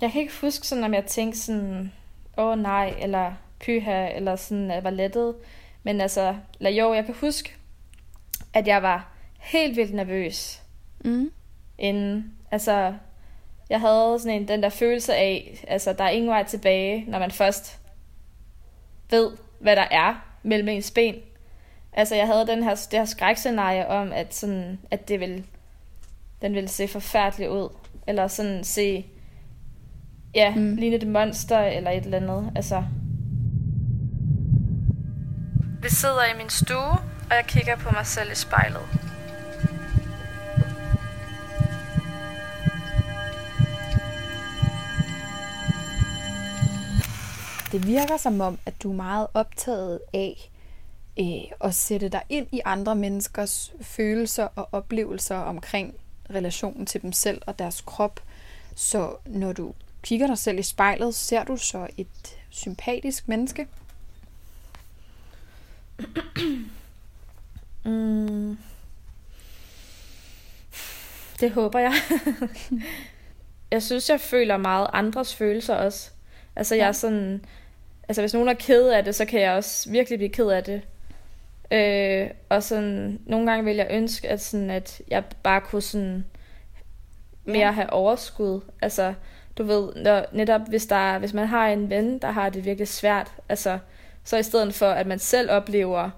Jeg 0.00 0.12
kan 0.12 0.20
ikke 0.20 0.34
huske 0.40 0.66
sådan, 0.66 0.84
om 0.84 0.94
jeg 0.94 1.04
tænkte 1.04 1.40
sådan, 1.40 1.92
åh 2.36 2.44
oh, 2.44 2.58
nej, 2.58 2.94
eller 2.98 3.32
pyha, 3.60 4.16
eller 4.16 4.36
sådan, 4.36 4.70
at 4.70 4.74
jeg 4.74 4.84
var 4.84 4.90
lettet. 4.90 5.34
Men 5.84 6.00
altså, 6.00 6.36
eller 6.58 6.70
jo, 6.70 6.94
jeg 6.94 7.04
kan 7.04 7.14
huske, 7.20 7.54
at 8.54 8.66
jeg 8.66 8.82
var 8.82 9.12
helt 9.38 9.76
vildt 9.76 9.94
nervøs. 9.94 10.62
Mm. 11.04 11.30
Inden, 11.78 12.32
altså, 12.50 12.94
jeg 13.70 13.80
havde 13.80 14.18
sådan 14.18 14.40
en, 14.40 14.48
den 14.48 14.62
der 14.62 14.68
følelse 14.68 15.14
af, 15.14 15.64
altså, 15.68 15.92
der 15.92 16.04
er 16.04 16.10
ingen 16.10 16.30
vej 16.30 16.44
tilbage, 16.44 17.04
når 17.08 17.18
man 17.18 17.30
først 17.30 17.80
ved, 19.10 19.30
hvad 19.60 19.76
der 19.76 19.86
er 19.90 20.38
mellem 20.42 20.68
ens 20.68 20.90
ben. 20.90 21.14
Altså, 21.92 22.14
jeg 22.14 22.26
havde 22.26 22.46
den 22.46 22.62
her, 22.62 22.74
det 22.74 22.98
her 22.98 23.04
skrækscenarie 23.04 23.88
om, 23.88 24.12
at, 24.12 24.34
sådan, 24.34 24.78
at 24.90 25.08
det 25.08 25.20
ville, 25.20 25.44
den 26.42 26.54
ville 26.54 26.68
se 26.68 26.88
forfærdelig 26.88 27.50
ud. 27.50 27.68
Eller 28.06 28.28
sådan 28.28 28.64
se, 28.64 29.06
ja, 30.34 30.54
mm. 30.54 30.76
ligne 30.76 30.96
et 30.96 31.06
monster 31.06 31.58
eller 31.58 31.90
et 31.90 32.04
eller 32.04 32.18
andet. 32.18 32.52
Altså. 32.56 32.84
Vi 35.84 35.88
sidder 35.90 36.24
i 36.24 36.36
min 36.36 36.50
stue, 36.50 36.92
og 37.30 37.30
jeg 37.30 37.44
kigger 37.48 37.76
på 37.76 37.90
mig 37.90 38.06
selv 38.06 38.32
i 38.32 38.34
spejlet. 38.34 38.82
Det 47.72 47.86
virker 47.86 48.16
som 48.16 48.40
om, 48.40 48.58
at 48.66 48.82
du 48.82 48.90
er 48.90 48.94
meget 48.94 49.26
optaget 49.34 50.00
af 50.14 50.50
øh, 51.20 51.68
at 51.68 51.74
sætte 51.74 52.08
dig 52.08 52.22
ind 52.28 52.46
i 52.52 52.60
andre 52.64 52.94
menneskers 52.94 53.72
følelser 53.80 54.48
og 54.56 54.68
oplevelser 54.72 55.36
omkring 55.36 55.94
relationen 56.30 56.86
til 56.86 57.02
dem 57.02 57.12
selv 57.12 57.42
og 57.46 57.58
deres 57.58 57.80
krop. 57.80 58.20
Så 58.74 59.16
når 59.26 59.52
du 59.52 59.74
kigger 60.02 60.26
dig 60.26 60.38
selv 60.38 60.58
i 60.58 60.62
spejlet, 60.62 61.14
ser 61.14 61.44
du 61.44 61.56
så 61.56 61.86
et 61.96 62.38
sympatisk 62.50 63.28
menneske? 63.28 63.66
Mm. 67.84 68.58
Det 71.40 71.50
håber 71.50 71.78
jeg. 71.78 71.92
jeg 73.70 73.82
synes, 73.82 74.10
jeg 74.10 74.20
føler 74.20 74.56
meget 74.56 74.86
andres 74.92 75.34
følelser 75.34 75.74
også. 75.74 76.10
Altså, 76.56 76.74
jeg 76.74 76.88
er 76.88 76.92
sådan... 76.92 77.44
Altså, 78.08 78.22
hvis 78.22 78.34
nogen 78.34 78.48
er 78.48 78.54
ked 78.54 78.88
af 78.88 79.04
det, 79.04 79.14
så 79.14 79.24
kan 79.24 79.40
jeg 79.40 79.52
også 79.52 79.90
virkelig 79.90 80.18
blive 80.18 80.32
ked 80.32 80.48
af 80.48 80.64
det. 80.64 80.82
Øh, 81.70 82.30
og 82.48 82.62
sådan, 82.62 83.20
nogle 83.26 83.50
gange 83.50 83.64
vil 83.64 83.76
jeg 83.76 83.86
ønske, 83.90 84.28
at, 84.28 84.40
sådan, 84.40 84.70
at 84.70 85.02
jeg 85.08 85.24
bare 85.42 85.60
kunne 85.60 85.82
sådan 85.82 86.24
mere 87.44 87.58
ja. 87.58 87.70
have 87.70 87.92
overskud. 87.92 88.60
Altså, 88.82 89.14
du 89.58 89.62
ved, 89.62 89.94
når, 89.94 90.26
netop 90.32 90.60
hvis, 90.68 90.86
der, 90.86 91.18
hvis 91.18 91.32
man 91.32 91.46
har 91.46 91.68
en 91.68 91.90
ven, 91.90 92.18
der 92.18 92.30
har 92.30 92.48
det 92.48 92.64
virkelig 92.64 92.88
svært, 92.88 93.32
altså, 93.48 93.78
så 94.24 94.36
i 94.36 94.42
stedet 94.42 94.74
for, 94.74 94.90
at 94.90 95.06
man 95.06 95.18
selv 95.18 95.50
oplever 95.50 96.10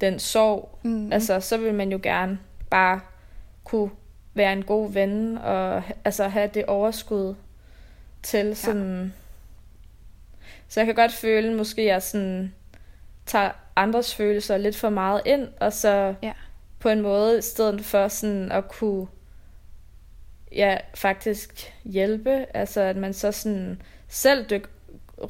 den 0.00 0.18
sorg, 0.18 0.78
mm. 0.82 1.12
altså, 1.12 1.40
så 1.40 1.56
vil 1.56 1.74
man 1.74 1.92
jo 1.92 2.00
gerne 2.02 2.38
bare 2.70 3.00
kunne 3.64 3.90
være 4.34 4.52
en 4.52 4.64
god 4.64 4.92
ven, 4.92 5.38
og 5.38 5.82
altså 6.04 6.28
have 6.28 6.50
det 6.54 6.64
overskud 6.64 7.34
til 8.22 8.56
sådan... 8.56 9.02
Ja. 9.04 9.10
Så 10.68 10.80
jeg 10.80 10.86
kan 10.86 10.94
godt 10.94 11.12
føle, 11.12 11.54
måske 11.54 11.86
jeg 11.86 12.02
sådan 12.02 12.54
tager 13.26 13.50
andres 13.76 14.14
følelser 14.14 14.56
lidt 14.56 14.76
for 14.76 14.88
meget 14.88 15.22
ind, 15.26 15.48
og 15.60 15.72
så 15.72 16.14
ja. 16.22 16.32
på 16.78 16.88
en 16.88 17.00
måde, 17.00 17.38
i 17.38 17.42
stedet 17.42 17.84
for 17.84 18.08
sådan 18.08 18.52
at 18.52 18.68
kunne 18.68 19.06
ja, 20.52 20.76
faktisk 20.94 21.72
hjælpe, 21.84 22.46
altså 22.56 22.80
at 22.80 22.96
man 22.96 23.12
så 23.12 23.32
sådan 23.32 23.82
selv 24.08 24.46
dyk, 24.50 24.70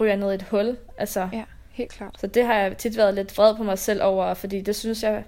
ryger 0.01 0.17
ned 0.17 0.33
i 0.33 0.35
et 0.35 0.43
hul, 0.43 0.77
altså. 0.99 1.29
Ja, 1.33 1.45
helt 1.71 1.93
klart. 1.93 2.21
Så 2.21 2.27
det 2.27 2.45
har 2.45 2.55
jeg 2.55 2.77
tit 2.77 2.97
været 2.97 3.15
lidt 3.15 3.39
vred 3.39 3.57
på 3.57 3.63
mig 3.63 3.79
selv 3.79 4.03
over, 4.03 4.35
fordi 4.35 4.61
det 4.61 4.77
synes 4.77 5.03
jeg 5.03 5.25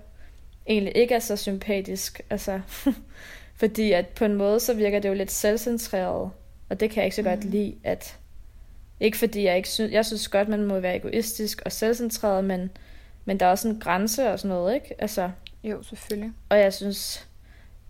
egentlig 0.66 0.96
ikke 0.96 1.14
er 1.14 1.18
så 1.18 1.36
sympatisk, 1.36 2.20
altså. 2.30 2.60
fordi 3.60 3.92
at 3.92 4.06
på 4.08 4.24
en 4.24 4.34
måde, 4.34 4.60
så 4.60 4.74
virker 4.74 4.98
det 4.98 5.08
jo 5.08 5.14
lidt 5.14 5.30
selvcentreret, 5.30 6.30
og 6.68 6.80
det 6.80 6.90
kan 6.90 6.96
jeg 6.96 7.04
ikke 7.04 7.16
så 7.16 7.22
godt 7.22 7.44
mm. 7.44 7.50
lide, 7.50 7.74
at 7.84 8.18
ikke 9.00 9.18
fordi 9.18 9.44
jeg 9.44 9.56
ikke 9.56 9.68
synes, 9.68 9.92
jeg 9.92 10.06
synes 10.06 10.28
godt, 10.28 10.48
man 10.48 10.64
må 10.64 10.80
være 10.80 10.96
egoistisk 10.96 11.62
og 11.64 11.72
selvcentreret, 11.72 12.44
men, 12.44 12.70
men 13.24 13.40
der 13.40 13.46
er 13.46 13.50
også 13.50 13.68
en 13.68 13.80
grænse 13.80 14.30
og 14.30 14.38
sådan 14.38 14.56
noget, 14.56 14.74
ikke? 14.74 14.94
Altså, 14.98 15.30
jo, 15.64 15.82
selvfølgelig. 15.82 16.32
Og 16.48 16.58
jeg 16.58 16.72
synes, 16.72 17.28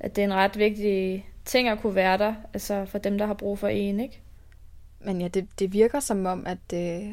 at 0.00 0.16
det 0.16 0.22
er 0.22 0.26
en 0.26 0.34
ret 0.34 0.58
vigtig 0.58 1.26
ting 1.44 1.68
at 1.68 1.80
kunne 1.80 1.94
være 1.94 2.18
der, 2.18 2.34
altså 2.54 2.84
for 2.84 2.98
dem, 2.98 3.18
der 3.18 3.26
har 3.26 3.34
brug 3.34 3.58
for 3.58 3.68
en, 3.68 4.00
ikke? 4.00 4.20
Men 5.00 5.20
ja, 5.20 5.28
det, 5.28 5.48
det 5.58 5.72
virker 5.72 6.00
som 6.00 6.26
om, 6.26 6.46
at, 6.46 6.74
øh, 6.74 7.12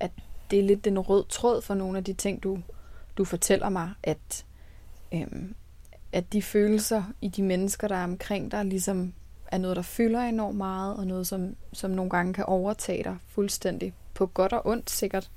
at 0.00 0.10
det 0.50 0.58
er 0.58 0.62
lidt 0.62 0.84
den 0.84 0.98
rød 0.98 1.24
tråd 1.28 1.62
for 1.62 1.74
nogle 1.74 1.98
af 1.98 2.04
de 2.04 2.12
ting, 2.12 2.42
du, 2.42 2.58
du 3.18 3.24
fortæller 3.24 3.68
mig, 3.68 3.90
at, 4.02 4.44
øhm, 5.12 5.54
at 6.12 6.32
de 6.32 6.42
følelser 6.42 7.02
i 7.20 7.28
de 7.28 7.42
mennesker, 7.42 7.88
der 7.88 7.96
er 7.96 8.04
omkring 8.04 8.50
dig, 8.50 8.64
ligesom 8.64 9.12
er 9.46 9.58
noget, 9.58 9.76
der 9.76 9.82
fylder 9.82 10.20
enormt 10.20 10.56
meget, 10.56 10.96
og 10.96 11.06
noget, 11.06 11.26
som, 11.26 11.56
som 11.72 11.90
nogle 11.90 12.10
gange 12.10 12.34
kan 12.34 12.44
overtage 12.44 13.04
dig 13.04 13.16
fuldstændig. 13.28 13.94
På 14.14 14.26
godt 14.26 14.52
og 14.52 14.66
ondt, 14.66 14.90
sikkert. 14.90 15.30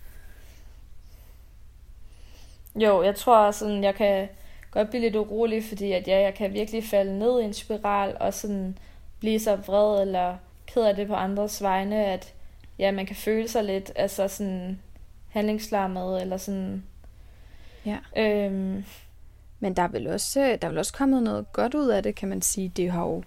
Jo, 2.75 3.04
jeg 3.04 3.16
tror 3.16 3.51
sådan, 3.51 3.84
jeg 3.84 3.96
kan 3.96 4.30
godt 4.72 4.89
blive 4.89 5.01
lidt 5.01 5.16
urolig, 5.16 5.63
fordi 5.63 5.92
at 5.92 6.08
ja, 6.08 6.20
jeg 6.20 6.34
kan 6.34 6.54
virkelig 6.54 6.84
falde 6.84 7.20
ned 7.20 7.42
i 7.42 7.44
en 7.44 7.54
spiral, 7.54 8.18
og 8.20 8.34
sådan 8.34 8.78
blive 9.20 9.39
så 9.39 9.56
vred 9.56 10.01
eller 10.01 10.38
ked 10.68 10.84
af 10.84 10.96
det 10.96 11.08
på 11.08 11.13
andres 11.13 11.62
vegne, 11.62 12.06
at 12.06 12.34
ja, 12.80 12.92
man 12.92 13.06
kan 13.06 13.16
føle 13.16 13.48
sig 13.48 13.63
lidt 13.63 13.92
altså 13.96 14.28
sådan 14.28 14.80
handlingslammet, 15.29 16.21
eller 16.21 16.38
sådan... 16.38 16.83
Ja. 17.86 17.98
Øhm, 18.17 18.83
Men 19.59 19.75
der 19.75 19.83
er, 19.83 19.88
vel 19.88 20.07
også, 20.07 20.39
der 20.39 20.67
er 20.67 20.69
vel 20.69 20.77
også 20.77 20.93
kommet 20.93 21.24
noget 21.24 21.53
godt 21.53 21.74
ud 21.75 21.88
af 21.88 22.03
det, 22.03 22.15
kan 22.15 22.29
man 22.29 22.41
sige. 22.41 22.69
Det 22.69 22.91
har 22.91 23.05
jo 23.05 23.24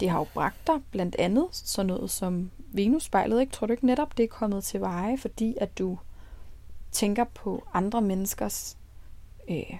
det 0.00 0.10
har 0.10 0.18
jo 0.18 0.26
bragt 0.34 0.66
dig 0.66 0.80
blandt 0.90 1.16
andet 1.18 1.46
sådan 1.52 1.86
noget 1.86 2.10
som 2.10 2.50
Venusspejlet, 2.74 3.40
ikke? 3.40 3.52
Tror 3.52 3.66
du 3.66 3.72
ikke 3.72 3.86
netop, 3.86 4.16
det 4.16 4.24
er 4.24 4.28
kommet 4.28 4.64
til 4.64 4.80
veje, 4.80 5.18
fordi 5.18 5.56
at 5.60 5.78
du 5.78 5.98
tænker 6.92 7.24
på 7.24 7.66
andre 7.74 8.02
menneskers 8.02 8.76
øh, 9.50 9.78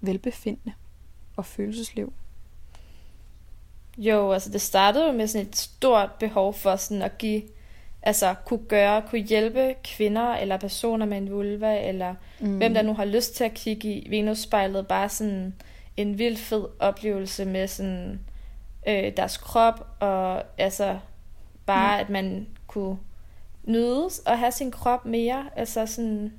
velbefindende 0.00 0.72
og 1.36 1.46
følelsesliv? 1.46 2.12
Jo, 3.98 4.32
altså 4.32 4.50
det 4.50 4.60
startede 4.60 5.06
jo 5.06 5.12
med 5.12 5.26
sådan 5.26 5.46
et 5.46 5.56
stort 5.56 6.10
behov 6.18 6.54
for 6.54 6.76
sådan 6.76 7.02
at 7.02 7.18
give, 7.18 7.42
altså 8.02 8.34
kunne 8.44 8.64
gøre, 8.68 9.02
kunne 9.02 9.20
hjælpe 9.20 9.74
kvinder 9.84 10.34
eller 10.34 10.56
personer 10.56 11.06
med 11.06 11.18
en 11.18 11.30
vulva, 11.30 11.88
eller 11.88 12.14
mm. 12.40 12.56
hvem 12.56 12.74
der 12.74 12.82
nu 12.82 12.94
har 12.94 13.04
lyst 13.04 13.36
til 13.36 13.44
at 13.44 13.54
kigge 13.54 13.88
i 13.88 14.10
Venusspejlet, 14.10 14.86
bare 14.86 15.08
sådan 15.08 15.54
en 15.96 16.18
vild 16.18 16.36
fed 16.36 16.64
oplevelse 16.78 17.44
med 17.44 17.68
sådan 17.68 18.20
øh, 18.88 19.16
deres 19.16 19.36
krop, 19.36 19.86
og 20.00 20.42
altså 20.58 20.98
bare, 21.66 21.96
mm. 21.96 22.00
at 22.00 22.10
man 22.10 22.46
kunne 22.66 22.98
nydes 23.64 24.18
og 24.18 24.38
have 24.38 24.52
sin 24.52 24.70
krop 24.70 25.06
mere, 25.06 25.50
altså 25.56 25.86
sådan 25.86 26.32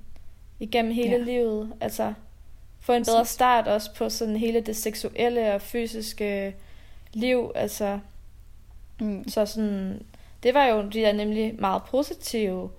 igennem 0.59 0.93
hele 0.93 1.17
ja. 1.17 1.23
livet, 1.23 1.73
altså 1.81 2.13
få 2.79 2.93
en 2.93 3.05
bedre 3.05 3.25
start 3.25 3.67
også 3.67 3.95
på 3.95 4.09
sådan 4.09 4.35
hele 4.35 4.61
det 4.61 4.75
seksuelle 4.75 5.53
og 5.53 5.61
fysiske 5.61 6.55
liv, 7.13 7.51
altså 7.55 7.99
mm. 9.01 9.27
så 9.27 9.45
sådan, 9.45 10.01
det 10.43 10.53
var 10.53 10.65
jo 10.65 10.81
de 10.81 10.99
der 10.99 11.13
nemlig 11.13 11.55
meget 11.59 11.83
positive 11.83 12.69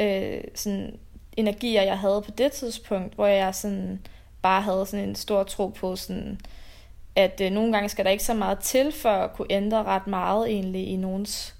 øh, 0.00 0.44
sådan 0.54 0.98
energier, 1.36 1.82
jeg 1.82 1.98
havde 1.98 2.22
på 2.22 2.30
det 2.30 2.52
tidspunkt, 2.52 3.14
hvor 3.14 3.26
jeg 3.26 3.54
sådan 3.54 4.00
bare 4.42 4.62
havde 4.62 4.86
sådan 4.86 5.08
en 5.08 5.14
stor 5.14 5.42
tro 5.42 5.68
på 5.68 5.96
sådan, 5.96 6.40
at 7.16 7.40
øh, 7.40 7.50
nogle 7.50 7.72
gange 7.72 7.88
skal 7.88 8.04
der 8.04 8.10
ikke 8.10 8.24
så 8.24 8.34
meget 8.34 8.58
til 8.58 8.92
for 8.92 9.08
at 9.08 9.32
kunne 9.32 9.52
ændre 9.52 9.84
ret 9.84 10.06
meget 10.06 10.50
egentlig 10.50 10.86
i 10.88 10.96
nogens 10.96 11.54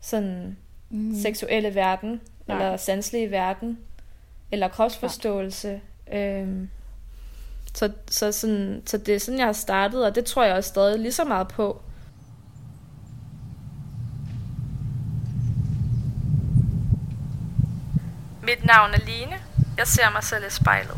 sådan 0.00 0.56
mm. 0.90 1.14
seksuelle 1.14 1.74
verden, 1.74 2.20
Nej. 2.46 2.56
eller 2.56 2.76
sanselige 2.76 3.30
verden, 3.30 3.78
eller 4.52 4.68
kropsforståelse. 4.68 5.80
Ja. 6.12 6.40
Øhm, 6.40 6.70
så, 7.74 7.92
så, 8.10 8.32
sådan, 8.32 8.82
så 8.86 8.98
det 8.98 9.14
er 9.14 9.18
sådan, 9.18 9.38
jeg 9.38 9.46
har 9.46 9.52
startet, 9.52 10.06
og 10.06 10.14
det 10.14 10.24
tror 10.24 10.44
jeg 10.44 10.54
også 10.54 10.68
stadig 10.68 11.00
lige 11.00 11.12
så 11.12 11.24
meget 11.24 11.48
på. 11.48 11.82
Mit 18.46 18.64
navn 18.64 18.90
er 18.94 18.98
Line. 18.98 19.36
Jeg 19.78 19.86
ser 19.86 20.10
mig 20.12 20.24
selv 20.24 20.46
i 20.46 20.50
spejlet. 20.50 20.96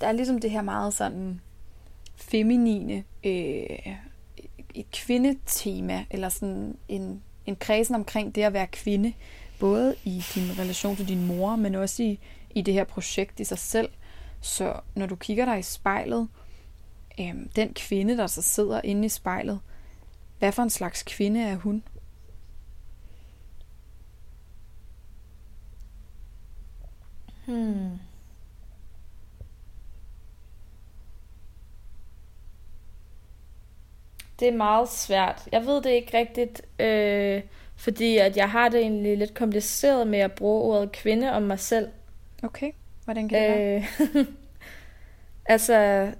der 0.00 0.10
er 0.10 0.12
ligesom 0.12 0.40
det 0.40 0.50
her 0.50 0.62
meget 0.62 0.94
sådan 0.94 1.40
feminine, 2.16 3.04
øh, 3.24 3.96
et 4.74 4.90
kvindetema, 4.92 6.04
eller 6.10 6.28
sådan 6.28 6.76
en, 6.88 7.22
en 7.46 7.56
kredsen 7.56 7.94
omkring 7.94 8.34
det 8.34 8.42
at 8.42 8.52
være 8.52 8.66
kvinde, 8.66 9.12
både 9.60 9.94
i 10.04 10.24
din 10.34 10.58
relation 10.58 10.96
til 10.96 11.08
din 11.08 11.26
mor, 11.26 11.56
men 11.56 11.74
også 11.74 12.02
i, 12.02 12.18
i 12.50 12.62
det 12.62 12.74
her 12.74 12.84
projekt 12.84 13.40
i 13.40 13.44
sig 13.44 13.58
selv. 13.58 13.88
Så 14.40 14.80
når 14.94 15.06
du 15.06 15.16
kigger 15.16 15.44
dig 15.44 15.58
i 15.58 15.62
spejlet, 15.62 16.28
øhm, 17.20 17.48
den 17.56 17.74
kvinde, 17.74 18.16
der 18.16 18.26
så 18.26 18.42
sidder 18.42 18.80
inde 18.84 19.06
i 19.06 19.08
spejlet, 19.08 19.60
hvad 20.38 20.52
for 20.52 20.62
en 20.62 20.70
slags 20.70 21.02
kvinde 21.02 21.42
er 21.42 21.56
hun? 21.56 21.82
Hmm. 27.46 27.98
Det 34.40 34.48
er 34.48 34.56
meget 34.56 34.88
svært. 34.88 35.48
Jeg 35.52 35.66
ved 35.66 35.82
det 35.82 35.90
ikke 35.90 36.18
rigtigt, 36.18 36.62
øh, 36.80 37.42
fordi 37.76 38.16
at 38.16 38.36
jeg 38.36 38.50
har 38.50 38.68
det 38.68 38.80
egentlig 38.80 39.18
lidt 39.18 39.34
kompliceret 39.34 40.06
med 40.06 40.18
at 40.18 40.32
bruge 40.32 40.62
ordet 40.62 40.92
kvinde 40.92 41.32
om 41.32 41.42
mig 41.42 41.60
selv. 41.60 41.88
Okay, 42.42 42.72
hvordan 43.04 43.28
kan 43.28 43.42
det 43.42 43.58
være? 43.58 43.84
Øh, 44.14 44.26
altså, 45.54 46.12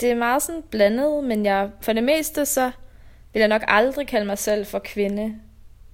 det 0.00 0.10
er 0.10 0.14
meget 0.14 0.42
sådan 0.42 0.62
blandet, 0.70 1.24
men 1.24 1.44
jeg, 1.44 1.70
for 1.80 1.92
det 1.92 2.04
meste 2.04 2.46
så 2.46 2.70
vil 3.32 3.40
jeg 3.40 3.48
nok 3.48 3.62
aldrig 3.68 4.06
kalde 4.06 4.26
mig 4.26 4.38
selv 4.38 4.66
for 4.66 4.78
kvinde. 4.78 5.34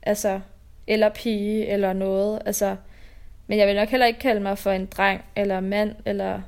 Altså, 0.03 0.41
eller 0.87 1.09
pige, 1.09 1.67
eller 1.67 1.93
noget. 1.93 2.43
Altså, 2.47 2.77
men 3.47 3.59
jeg 3.59 3.69
vil 3.69 3.77
nok 3.77 3.89
heller 3.89 4.07
ikke 4.07 4.21
kalde 4.21 4.41
mig 4.41 4.59
for 4.59 4.71
en 4.71 4.87
dreng, 4.87 5.25
eller 5.37 5.61
mand, 5.61 5.95
eller... 6.05 6.41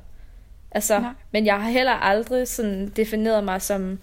Altså, 0.70 0.98
Nej. 1.00 1.10
men 1.30 1.46
jeg 1.46 1.62
har 1.62 1.70
heller 1.70 1.92
aldrig 1.92 2.48
sådan 2.48 2.88
defineret 2.96 3.44
mig 3.44 3.62
som 3.62 3.98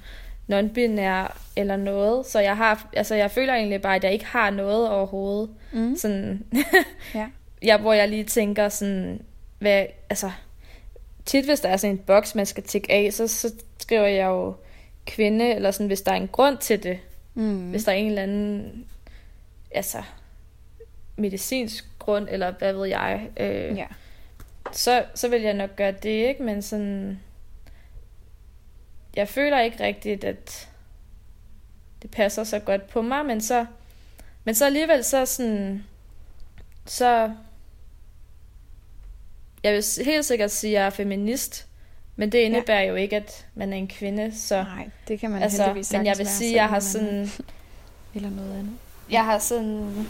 non-binær 0.51 1.37
eller 1.55 1.75
noget. 1.75 2.25
Så 2.25 2.39
jeg 2.39 2.57
har, 2.57 2.89
altså 2.93 3.15
jeg 3.15 3.31
føler 3.31 3.53
egentlig 3.53 3.81
bare, 3.81 3.95
at 3.95 4.03
jeg 4.03 4.13
ikke 4.13 4.25
har 4.25 4.49
noget 4.49 4.89
overhovedet. 4.89 5.49
Mm. 5.71 5.95
Sådan, 5.95 6.45
ja. 7.15 7.27
jeg, 7.61 7.77
hvor 7.77 7.93
jeg 7.93 8.09
lige 8.09 8.23
tænker 8.23 8.69
sådan, 8.69 9.21
hvad, 9.59 9.85
altså, 10.09 10.31
tit 11.29 11.45
hvis 11.45 11.59
der 11.59 11.69
er 11.69 11.77
sådan 11.77 11.95
en 11.95 12.03
boks, 12.03 12.35
man 12.35 12.45
skal 12.45 12.63
tække 12.63 12.91
af, 12.91 13.13
så, 13.13 13.27
så 13.27 13.53
skriver 13.79 14.07
jeg 14.07 14.25
jo 14.25 14.55
kvinde, 15.05 15.53
eller 15.53 15.71
sådan, 15.71 15.87
hvis 15.87 16.01
der 16.01 16.11
er 16.11 16.15
en 16.15 16.27
grund 16.27 16.57
til 16.57 16.83
det. 16.83 16.99
Mm. 17.33 17.69
Hvis 17.69 17.83
der 17.83 17.91
er 17.91 17.95
en 17.95 18.07
eller 18.07 18.23
anden, 18.23 18.85
altså, 19.71 20.03
medicinsk 21.15 21.85
grund, 21.99 22.27
eller 22.31 22.51
hvad 22.51 22.73
ved 22.73 22.85
jeg. 22.85 23.29
Øh, 23.37 23.77
ja. 23.77 23.85
så, 24.71 25.05
så 25.15 25.27
vil 25.27 25.41
jeg 25.41 25.53
nok 25.53 25.75
gøre 25.75 25.91
det, 25.91 26.27
ikke? 26.27 26.43
Men 26.43 26.61
sådan, 26.61 27.19
jeg 29.15 29.27
føler 29.27 29.59
ikke 29.59 29.83
rigtigt, 29.83 30.23
at 30.23 30.69
det 32.01 32.11
passer 32.11 32.43
så 32.43 32.59
godt 32.59 32.87
på 32.87 33.01
mig, 33.01 33.25
men 33.25 33.41
så, 33.41 33.65
men 34.43 34.55
så 34.55 34.65
alligevel 34.65 35.03
så 35.03 35.25
sådan, 35.25 35.83
så, 36.85 37.31
jeg 39.63 39.73
vil 39.73 39.83
helt 40.05 40.25
sikkert 40.25 40.51
sige, 40.51 40.77
at 40.77 40.81
jeg 40.81 40.85
er 40.85 40.89
feminist, 40.89 41.67
men 42.15 42.31
det 42.31 42.37
indebærer 42.37 42.81
ja. 42.81 42.89
jo 42.89 42.95
ikke, 42.95 43.15
at 43.15 43.45
man 43.55 43.73
er 43.73 43.77
en 43.77 43.87
kvinde, 43.87 44.31
så... 44.35 44.63
Nej, 44.63 44.89
det 45.07 45.19
kan 45.19 45.31
man 45.31 45.43
altså, 45.43 45.63
heldigvis 45.63 45.93
Men 45.93 46.05
jeg 46.05 46.17
vil 46.17 46.27
sige, 46.27 46.49
at 46.49 46.55
jeg 46.55 46.69
har 46.69 46.79
sådan... 46.79 47.29
Eller 48.15 48.29
noget 48.29 48.53
andet. 48.53 48.73
Jeg 49.09 49.25
har 49.25 49.39
sådan 49.39 50.07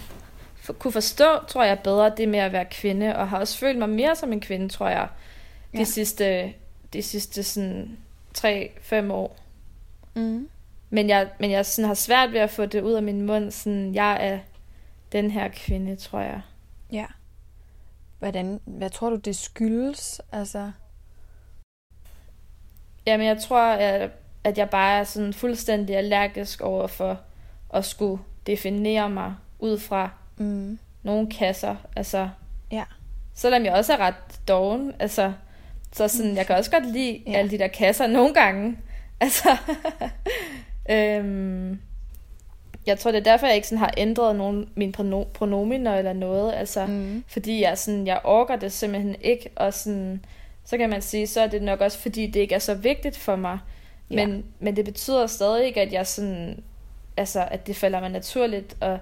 for, 0.62 0.74
kunne 0.74 0.92
forstå, 0.92 1.26
tror 1.48 1.64
jeg, 1.64 1.80
bedre 1.80 2.12
det 2.18 2.30
med 2.30 2.40
at 2.40 2.52
være 2.52 2.66
kvinde, 2.66 3.16
og 3.16 3.30
har 3.30 3.40
også 3.40 3.58
følt 3.58 3.80
mig 3.80 3.90
mere 3.90 4.16
som 4.16 4.34
en 4.34 4.42
kvinde, 4.42 4.70
tror 4.70 4.90
jeg, 4.90 5.08
de 5.74 5.78
ja. 5.78 5.84
sidste, 5.84 6.54
de 6.94 7.02
sidste 7.02 7.44
sådan 7.44 7.98
3-5 8.38 9.12
år. 9.12 9.38
Mm. 10.14 10.50
Men 10.90 11.10
jeg, 11.10 11.30
men 11.40 11.52
jeg 11.52 11.66
sådan 11.66 11.88
har 11.88 11.96
svært 11.96 12.32
ved 12.32 12.40
at 12.40 12.50
få 12.50 12.66
det 12.66 12.82
ud 12.82 12.94
af 12.94 13.04
min 13.04 13.22
mund, 13.22 13.52
sådan, 13.52 13.96
jeg 13.96 14.28
er 14.28 14.40
den 15.12 15.32
her 15.32 15.48
kvinde, 15.48 15.96
tror 15.96 16.20
jeg. 16.20 16.42
Ja. 16.92 17.06
Hvordan, 18.20 18.60
hvad 18.66 18.90
tror 18.90 19.10
du, 19.10 19.16
det 19.16 19.36
skyldes? 19.36 20.22
Altså... 20.32 20.72
Jamen, 23.06 23.28
jeg 23.28 23.42
tror, 23.42 23.62
at, 23.62 24.12
at 24.44 24.58
jeg 24.58 24.70
bare 24.70 25.00
er 25.00 25.04
sådan 25.04 25.34
fuldstændig 25.34 25.98
allergisk 25.98 26.62
over 26.62 26.88
for 26.88 27.20
at 27.74 27.86
skulle 27.86 28.24
definere 28.48 29.10
mig 29.10 29.36
ud 29.60 29.80
fra 29.80 30.10
mm. 30.38 30.80
nogle 31.04 31.32
kasser. 31.32 31.76
Altså, 31.96 32.30
ja. 32.72 32.84
Selvom 33.34 33.66
jeg 33.66 33.74
også 33.74 33.94
er 33.94 33.98
ret 33.98 34.48
doven, 34.48 34.94
altså, 35.00 35.34
så 35.92 36.08
sådan, 36.08 36.36
jeg 36.36 36.46
kan 36.46 36.56
også 36.56 36.72
godt 36.72 36.92
lide 36.92 37.24
ja. 37.28 37.32
alle 37.32 37.52
de 37.52 37.58
der 37.58 37.68
kasser 37.68 38.08
nogle 38.08 38.34
gange. 38.34 38.78
Altså, 39.20 39.58
øhm, 40.92 41.80
jeg 42.90 43.00
tror, 43.00 43.12
det 43.12 43.20
er 43.20 43.32
derfor, 43.32 43.48
jeg 43.48 43.56
ikke 43.56 43.68
sådan 43.68 43.78
har 43.78 43.94
ændret 43.98 44.36
nogen, 44.36 44.70
mine 44.76 44.94
pronominer 45.34 45.96
eller 45.96 46.14
noget. 46.14 46.54
Altså, 46.54 46.86
mm. 46.86 47.24
fordi 47.28 47.62
jeg, 47.62 47.78
sådan, 47.78 48.08
jeg 48.08 48.22
orker 48.24 48.56
det 48.56 48.72
simpelthen 48.72 49.16
ikke. 49.22 49.50
Og 49.56 49.74
sådan, 49.74 50.26
så 50.66 50.78
kan 50.78 50.90
man 50.90 51.02
sige, 51.02 51.28
så 51.28 51.42
er 51.42 51.48
det 51.48 51.62
nok 51.62 51.82
også, 51.82 52.00
fordi 52.00 52.28
det 52.28 52.40
ikke 52.40 52.56
er 52.56 52.60
så 52.60 52.74
vigtigt 52.74 53.18
for 53.18 53.36
mig. 53.36 53.60
Ja. 54.12 54.26
Men, 54.26 54.46
men 54.60 54.76
det 54.76 54.86
betyder 54.86 55.28
stadig 55.28 55.66
ikke, 55.66 55.82
at 55.82 55.94
jeg 55.94 56.08
sådan, 56.08 56.64
altså, 57.18 57.48
at 57.52 57.68
det 57.68 57.76
falder 57.76 58.00
mig 58.00 58.10
naturligt 58.10 58.78
at 58.82 59.00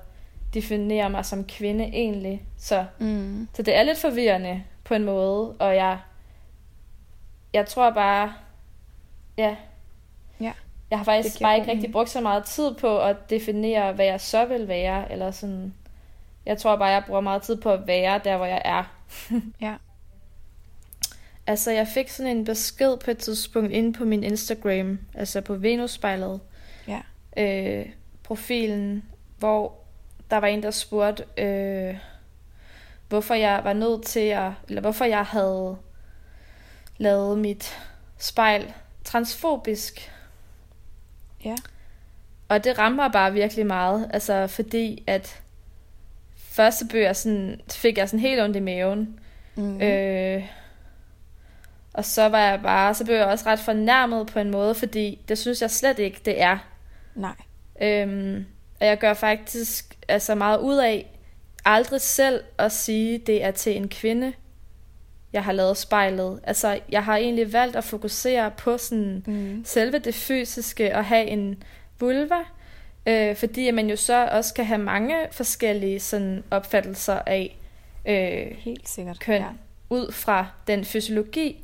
definere 0.54 1.10
mig 1.10 1.26
som 1.26 1.44
kvinde 1.44 1.84
egentlig. 1.84 2.44
Så, 2.58 2.86
mm. 3.00 3.48
så 3.54 3.62
det 3.62 3.76
er 3.76 3.84
lidt 3.84 3.98
forvirrende 3.98 4.64
på 4.84 4.94
en 4.94 5.04
måde, 5.04 5.56
og 5.60 5.76
jeg, 5.76 5.98
jeg 7.54 7.66
tror 7.66 7.90
bare, 7.90 8.34
ja. 9.38 9.56
Jeg 10.90 11.00
har 11.00 11.04
faktisk 11.04 11.42
bare 11.42 11.58
ikke 11.58 11.72
rigtig 11.72 11.92
brugt 11.92 12.10
så 12.10 12.22
meget 12.22 12.46
tid 12.46 12.74
på 12.74 13.00
at 13.00 13.30
definere, 13.30 13.94
hvad 13.94 14.06
jeg 14.06 14.22
så 14.22 14.46
vil 14.46 14.68
være, 14.68 15.12
eller 15.12 15.32
sådan, 15.32 15.74
jeg 16.46 16.58
tror 16.58 16.76
bare, 16.76 16.90
jeg 16.90 17.04
bruger 17.08 17.22
meget 17.22 17.42
tid 17.42 17.58
på 17.58 17.72
at 17.72 17.88
være 17.88 18.22
der, 18.24 18.38
hvor 18.38 18.46
jeg 18.46 18.62
er. 18.66 18.84
ja. 19.62 19.76
Altså, 21.48 21.72
jeg 21.72 21.88
fik 21.88 22.10
sådan 22.10 22.38
en 22.38 22.46
besked 22.46 22.98
på 22.98 23.12
et 23.12 23.18
tidspunkt 23.18 23.72
inde 23.72 23.94
på 23.94 24.06
min 24.06 24.24
Instagram, 24.24 25.00
altså 25.14 25.42
på 25.42 25.56
Venusspejlet, 25.56 26.40
ja. 26.88 27.02
øh, 27.38 27.86
profilen, 28.24 29.04
hvor 29.40 29.74
der 30.32 30.38
var 30.38 30.48
en, 30.48 30.64
der 30.64 30.72
spurgte, 30.72 31.26
øh, 31.38 31.98
hvorfor 33.10 33.34
jeg 33.34 33.62
var 33.64 33.74
nødt 33.74 34.06
til 34.06 34.20
at, 34.20 34.52
eller 34.68 34.82
hvorfor 34.82 35.06
jeg 35.06 35.26
havde 35.26 35.78
lavet 36.98 37.38
mit 37.38 37.80
spejl 38.18 38.74
transfobisk. 39.04 40.12
Ja. 41.48 41.56
Og 42.50 42.64
det 42.64 42.80
rammer 42.80 43.08
bare 43.08 43.34
virkelig 43.34 43.66
meget, 43.66 44.10
altså 44.14 44.48
fordi 44.48 45.04
at 45.08 45.42
første 46.36 46.86
bøger 46.92 47.14
sådan, 47.14 47.62
fik 47.72 47.98
jeg 47.98 48.10
sådan 48.10 48.20
helt 48.20 48.42
ondt 48.42 48.56
i 48.56 48.60
maven. 48.60 49.20
Mm. 49.56 49.82
Øh, 49.82 50.44
og 51.94 52.06
så 52.06 52.30
var 52.30 52.40
jeg 52.40 52.60
bare, 52.64 52.94
så 52.94 53.06
blev 53.06 53.16
jeg 53.16 53.26
også 53.26 53.46
ret 53.46 53.60
fornærmet 53.60 54.28
på 54.28 54.40
en 54.40 54.52
måde, 54.52 54.76
fordi 54.76 55.20
det 55.28 55.38
synes 55.38 55.62
jeg 55.62 55.72
slet 55.72 56.00
ikke, 56.00 56.22
det 56.26 56.42
er. 56.42 56.58
Nej. 57.16 57.36
Øhm, 57.82 58.46
og 58.80 58.88
jeg 58.88 58.98
gør 58.98 59.14
faktisk 59.14 59.98
altså 60.08 60.36
meget 60.36 60.60
ud 60.60 60.78
af 60.78 61.14
aldrig 61.66 62.02
selv 62.02 62.44
at 62.58 62.72
sige, 62.72 63.18
det 63.18 63.44
er 63.44 63.52
til 63.52 63.78
en 63.78 63.90
kvinde, 63.90 64.34
jeg 65.34 65.44
har 65.44 65.52
lavet 65.52 65.78
spejlet. 65.78 66.40
Altså, 66.44 66.80
jeg 66.90 67.04
har 67.04 67.18
egentlig 67.18 67.54
valgt 67.54 67.76
at 67.76 67.84
fokusere 67.84 68.52
på 68.58 68.78
sådan 68.78 69.24
mm. 69.28 69.62
selve 69.66 70.00
det 70.00 70.16
fysiske 70.16 70.96
og 70.96 71.06
have 71.06 71.26
en 71.26 71.64
vulva, 72.00 72.40
øh, 73.06 73.36
fordi 73.36 73.72
man 73.72 73.90
jo 73.90 73.96
så 73.96 74.28
også 74.28 74.54
kan 74.54 74.66
have 74.66 74.78
mange 74.78 75.16
forskellige 75.32 76.00
sådan 76.00 76.44
opfattelser 76.52 77.20
af 77.26 77.58
øh, 78.08 78.58
Helt 78.58 78.90
sikkert, 78.90 79.20
køn 79.20 79.42
ja. 79.42 79.48
ud 79.90 80.12
fra 80.12 80.48
den 80.68 80.86
fysiologi. 80.86 81.64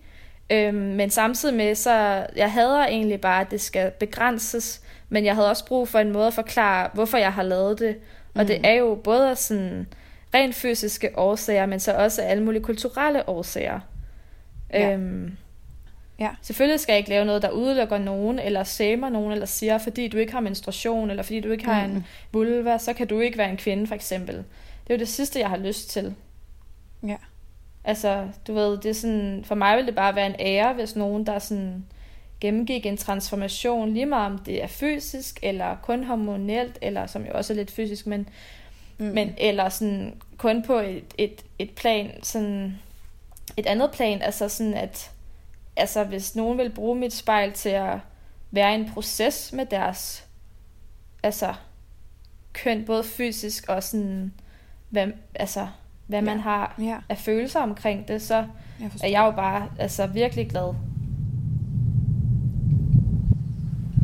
Øh, 0.50 0.74
men 0.74 1.10
samtidig 1.10 1.56
med, 1.56 1.76
så 1.76 2.26
jeg 2.36 2.52
hader 2.52 2.86
egentlig 2.86 3.22
bare, 3.22 3.42
at 3.42 3.52
det 3.52 3.62
skal 3.62 3.92
begrænses 3.92 4.82
men 5.14 5.26
jeg 5.26 5.36
havde 5.36 5.50
også 5.50 5.66
brug 5.66 5.88
for 5.88 6.00
en 6.00 6.12
måde 6.12 6.28
at 6.28 6.34
forklare, 6.34 6.90
hvorfor 6.94 7.18
jeg 7.18 7.34
har 7.34 7.44
lavet 7.44 7.80
det. 7.80 7.96
Og 8.36 8.42
mm. 8.42 8.48
det 8.48 8.60
er 8.64 8.74
jo 8.74 8.96
både 9.04 9.36
sådan 9.36 9.88
rent 10.34 10.56
fysiske 10.56 11.10
årsager, 11.18 11.66
men 11.66 11.80
så 11.80 11.94
også 11.94 12.22
alle 12.22 12.44
mulige 12.44 12.64
kulturelle 12.64 13.30
årsager. 13.30 13.80
Ja. 14.74 14.94
Øhm, 14.94 15.38
ja. 16.20 16.30
Selvfølgelig 16.42 16.80
skal 16.80 16.94
jeg 16.94 16.98
ikke 16.98 17.10
lave 17.10 17.26
noget, 17.26 17.42
der 17.42 17.50
udelukker 17.50 17.98
nogen, 17.98 18.40
eller 18.40 18.64
samer 18.64 19.10
nogen, 19.10 19.32
eller 19.32 19.46
siger, 19.46 19.78
fordi 19.78 20.08
du 20.08 20.18
ikke 20.18 20.34
har 20.34 20.40
menstruation, 20.40 21.10
eller 21.10 21.24
fordi 21.24 21.40
du 21.40 21.52
ikke 21.52 21.66
har 21.66 21.88
mm. 21.88 21.96
en 21.96 22.06
vulva, 22.32 22.78
så 22.78 22.94
kan 22.94 23.08
du 23.08 23.20
ikke 23.20 23.38
være 23.38 23.50
en 23.50 23.58
kvinde, 23.58 23.88
for 23.88 23.96
eksempel. 23.96 24.36
Det 24.36 24.90
er 24.90 24.94
jo 24.94 25.00
det 25.00 25.08
sidste, 25.08 25.40
jeg 25.40 25.50
har 25.50 25.58
lyst 25.58 25.90
til. 25.90 26.16
Ja. 27.08 27.18
Altså, 27.84 28.28
du 28.48 28.54
ved, 28.54 28.78
det 28.78 28.86
er 28.86 28.94
sådan, 28.94 29.42
for 29.46 29.56
mig 29.56 29.78
vil 29.78 29.86
det 29.86 29.96
bare 29.96 30.16
være 30.16 30.28
en 30.28 30.36
ære, 30.40 30.74
hvis 30.74 30.96
nogen, 30.96 31.26
der 31.26 31.40
sådan 31.40 31.86
gennemgik 32.42 32.86
en 32.86 32.98
transformation, 32.98 33.94
lige 33.94 34.06
meget 34.06 34.32
om 34.32 34.38
det 34.38 34.64
er 34.64 34.68
fysisk, 34.68 35.40
eller 35.42 35.76
kun 35.84 36.04
hormonelt, 36.04 36.78
eller 36.82 37.06
som 37.06 37.26
jo 37.26 37.32
også 37.34 37.54
er 37.54 37.58
lidt 37.58 37.72
fysisk, 37.72 38.08
men, 38.08 38.30
mm. 38.98 39.06
men 39.06 39.34
eller 39.38 39.70
sådan 39.70 40.22
kun 40.38 40.64
på 40.64 40.74
et, 40.74 41.14
et, 41.18 41.46
et 41.60 41.72
plan, 41.72 42.24
sådan 42.24 42.80
et 43.58 43.66
andet 43.66 43.92
plan, 43.92 44.22
altså 44.22 44.50
sådan 44.50 44.74
at, 44.74 45.12
altså 45.76 46.04
hvis 46.04 46.36
nogen 46.36 46.58
vil 46.58 46.70
bruge 46.70 46.96
mit 46.96 47.14
spejl 47.14 47.54
til 47.54 47.70
at 47.70 47.98
være 48.52 48.72
i 48.72 48.76
en 48.76 48.92
proces 48.94 49.54
med 49.54 49.66
deres, 49.66 50.26
altså 51.24 51.54
køn, 52.54 52.86
både 52.86 53.04
fysisk 53.04 53.70
og 53.70 53.84
sådan, 53.84 54.34
hvad, 54.90 55.08
altså, 55.36 55.68
hvad 56.08 56.20
ja. 56.20 56.26
man 56.26 56.40
har 56.40 56.76
Ja, 56.80 56.98
af 57.10 57.18
følelser 57.18 57.60
omkring 57.60 58.08
det, 58.08 58.22
så 58.22 58.36
jeg 58.80 58.90
er 59.04 59.08
jeg 59.08 59.20
jo 59.20 59.32
bare 59.32 59.70
altså, 59.80 60.08
virkelig 60.08 60.50
glad. 60.50 60.74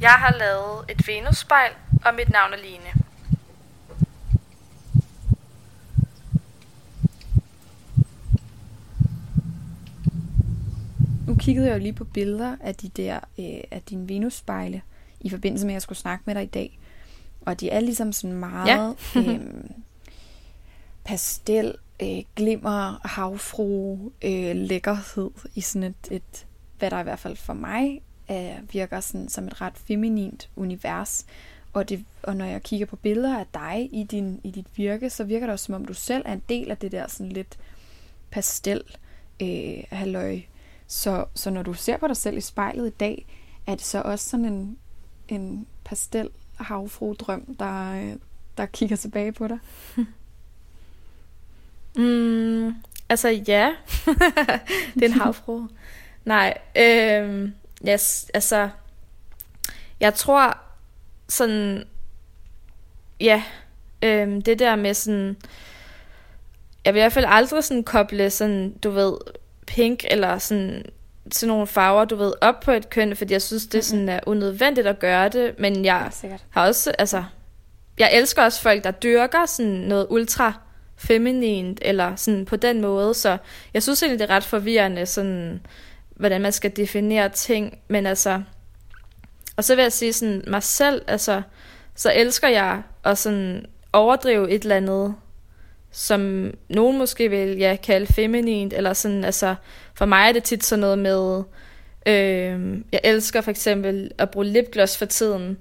Jeg 0.02 0.12
har 0.12 0.36
lavet 0.40 0.86
et 0.90 1.08
Venus-spejl, 1.08 1.72
og 2.06 2.16
mit 2.16 2.30
navn 2.30 2.54
er 2.54 2.58
Line. 2.58 3.09
Nu 11.30 11.36
kiggede 11.36 11.68
jeg 11.68 11.74
jo 11.74 11.80
lige 11.80 11.94
på 11.94 12.04
billeder 12.04 12.56
af 12.62 12.76
de 12.76 12.90
der 12.90 13.16
øh, 13.16 13.64
af 13.72 13.82
dine 13.90 14.10
Venus-spejle 14.10 14.82
i 15.22 15.30
forbindelse 15.30 15.66
med, 15.66 15.74
at 15.74 15.76
jeg 15.76 15.82
skulle 15.82 15.98
snakke 15.98 16.24
med 16.26 16.36
dig 16.36 16.44
i 16.44 16.48
dag. 16.48 16.80
Og 17.42 17.60
de 17.60 17.70
er 17.70 17.80
ligesom 17.80 18.14
sådan 18.14 18.38
meget 18.38 18.96
ja. 19.16 19.22
øhm, 19.22 19.74
pastel, 21.06 21.76
øh, 22.00 22.24
glimmer, 22.36 23.08
havfru, 23.08 23.98
øh, 24.22 24.56
lækkerhed 24.56 25.30
i 25.56 25.62
sådan 25.62 25.84
et, 25.84 26.12
et, 26.12 26.48
hvad 26.80 26.92
der 26.92 27.00
i 27.00 27.04
hvert 27.04 27.20
fald 27.20 27.36
for 27.36 27.54
mig 27.54 28.02
øh, 28.32 28.74
virker 28.74 29.00
sådan 29.00 29.30
som 29.30 29.48
et 29.48 29.62
ret 29.62 29.78
feminint 29.78 30.50
univers. 30.56 31.26
Og, 31.74 31.90
det, 31.90 32.06
og 32.24 32.36
når 32.36 32.46
jeg 32.46 32.64
kigger 32.64 32.86
på 32.86 32.96
billeder 32.96 33.40
af 33.40 33.46
dig 33.54 33.90
i, 33.92 34.04
din, 34.04 34.42
i 34.44 34.52
dit 34.52 34.68
virke, 34.76 35.10
så 35.10 35.24
virker 35.24 35.46
det 35.46 35.54
også 35.54 35.66
som 35.66 35.76
om 35.76 35.86
du 35.86 35.94
selv 35.94 36.24
er 36.26 36.34
en 36.34 36.44
del 36.50 36.72
af 36.72 36.78
det 36.78 36.92
der 36.92 37.08
sådan 37.08 37.32
lidt 37.32 37.60
pastel 38.32 38.82
øh, 39.42 39.84
halløj. 39.90 40.40
Så, 40.90 41.26
så 41.36 41.50
når 41.50 41.64
du 41.64 41.74
ser 41.74 41.98
på 41.98 42.08
dig 42.08 42.18
selv 42.18 42.38
i 42.38 42.42
spejlet 42.42 42.88
i 42.88 42.96
dag, 43.00 43.26
er 43.68 43.76
det 43.76 43.86
så 43.86 44.02
også 44.02 44.30
sådan 44.30 44.46
en, 44.46 44.78
en 45.28 45.68
pastel 45.84 46.30
havfru 46.56 47.14
drøm, 47.14 47.56
der, 47.60 48.16
der 48.58 48.66
kigger 48.66 48.96
tilbage 48.96 49.32
på 49.32 49.48
dig? 49.48 49.60
Mm, 51.96 52.76
altså 53.10 53.30
ja, 53.30 53.76
det 54.96 55.04
er 55.04 55.06
en 55.06 55.12
havfru. 55.12 55.68
Nej, 56.26 56.58
øh, 56.76 57.50
yes, 57.90 58.32
altså, 58.34 58.70
jeg 60.00 60.14
tror 60.14 60.58
sådan, 61.30 61.84
ja, 63.20 63.44
øh, 64.02 64.28
det 64.46 64.60
der 64.60 64.76
med 64.76 64.94
sådan, 64.94 65.38
jeg 66.86 66.94
vil 66.94 67.00
i 67.00 67.04
hvert 67.04 67.14
fald 67.14 67.26
aldrig 67.28 67.64
sådan 67.64 67.84
koble 67.84 68.30
sådan, 68.30 68.78
du 68.78 68.90
ved, 68.90 69.18
pink 69.70 70.06
eller 70.08 70.38
sådan, 70.38 70.86
sådan 71.32 71.48
nogle 71.48 71.68
farver, 71.68 72.06
du 72.06 72.16
ved, 72.16 72.34
op 72.42 72.60
på 72.60 72.72
et 72.72 72.90
køn, 72.90 73.16
fordi 73.16 73.34
jeg 73.34 73.42
synes, 73.42 73.68
det 73.68 73.86
sådan 73.86 74.10
er 74.10 74.20
unødvendigt 74.26 74.88
at 74.88 75.00
gøre 75.00 75.30
det, 75.30 75.60
men 75.60 75.86
jeg 75.86 76.10
sikkert. 76.12 76.44
har 76.50 76.68
også, 76.68 76.92
altså, 77.00 77.24
jeg 78.00 78.10
elsker 78.14 78.44
også 78.44 78.62
folk, 78.62 78.84
der 78.84 78.92
dyrker 78.92 79.46
sådan 79.46 79.72
noget 79.72 80.08
ultra 80.10 80.54
feminint, 80.98 81.80
eller 81.82 82.16
sådan 82.16 82.46
på 82.46 82.56
den 82.56 82.82
måde, 82.82 83.14
så 83.14 83.38
jeg 83.74 83.84
synes 83.84 84.04
egentlig, 84.04 84.20
det 84.20 84.30
er 84.30 84.36
ret 84.36 84.44
forvirrende, 84.44 85.06
sådan, 85.06 85.62
hvordan 86.16 86.42
man 86.42 86.52
skal 86.52 86.78
definere 86.78 87.30
ting, 87.30 87.80
men 87.88 88.06
altså, 88.06 88.42
og 89.58 89.64
så 89.64 89.76
vil 89.76 89.82
jeg 89.82 89.94
sige 89.94 90.14
sådan, 90.14 90.44
mig 90.48 90.64
selv, 90.64 91.02
altså, 91.08 91.42
så 91.96 92.12
elsker 92.16 92.48
jeg 92.48 92.82
at 93.04 93.18
sådan 93.18 93.66
overdrive 93.94 94.52
et 94.52 94.64
eller 94.64 94.76
andet, 94.76 95.16
som 95.92 96.52
nogen 96.70 96.98
måske 96.98 97.30
vil 97.30 97.58
ja, 97.58 97.78
kalde 97.84 98.14
feminint, 98.14 98.74
eller 98.74 98.94
sådan, 98.94 99.24
altså, 99.24 99.56
for 99.96 100.06
mig 100.06 100.28
er 100.28 100.32
det 100.32 100.44
tit 100.44 100.64
sådan 100.66 100.80
noget 100.82 101.00
med, 101.00 101.44
øh, 102.06 102.78
jeg 102.92 103.00
elsker 103.04 103.42
for 103.42 103.52
eksempel 103.52 104.12
at 104.18 104.30
bruge 104.30 104.46
lipgloss 104.46 104.98
for 104.98 105.06
tiden, 105.06 105.48
mm. 105.50 105.58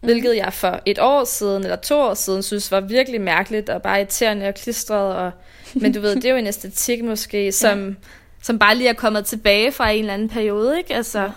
hvilket 0.00 0.36
jeg 0.36 0.52
for 0.52 0.80
et 0.86 0.98
år 0.98 1.24
siden, 1.24 1.62
eller 1.62 1.76
to 1.76 1.98
år 2.00 2.14
siden, 2.14 2.42
synes 2.42 2.70
var 2.72 2.80
virkelig 2.80 3.20
mærkeligt, 3.20 3.68
og 3.70 3.82
bare 3.82 3.98
irriterende 3.98 4.48
og 4.48 4.54
klistret, 4.54 5.16
og, 5.16 5.30
men 5.74 5.92
du 5.92 6.00
ved, 6.00 6.14
det 6.16 6.24
er 6.24 6.30
jo 6.30 6.36
en 6.36 6.46
æstetik 6.46 7.04
måske, 7.04 7.52
som, 7.62 7.88
ja. 7.88 7.94
som 8.42 8.58
bare 8.58 8.74
lige 8.76 8.88
er 8.88 8.92
kommet 8.94 9.26
tilbage 9.26 9.72
fra 9.72 9.90
en 9.90 9.98
eller 10.00 10.14
anden 10.14 10.28
periode, 10.28 10.78
ikke? 10.78 10.94
Altså, 10.94 11.20
ja. 11.20 11.30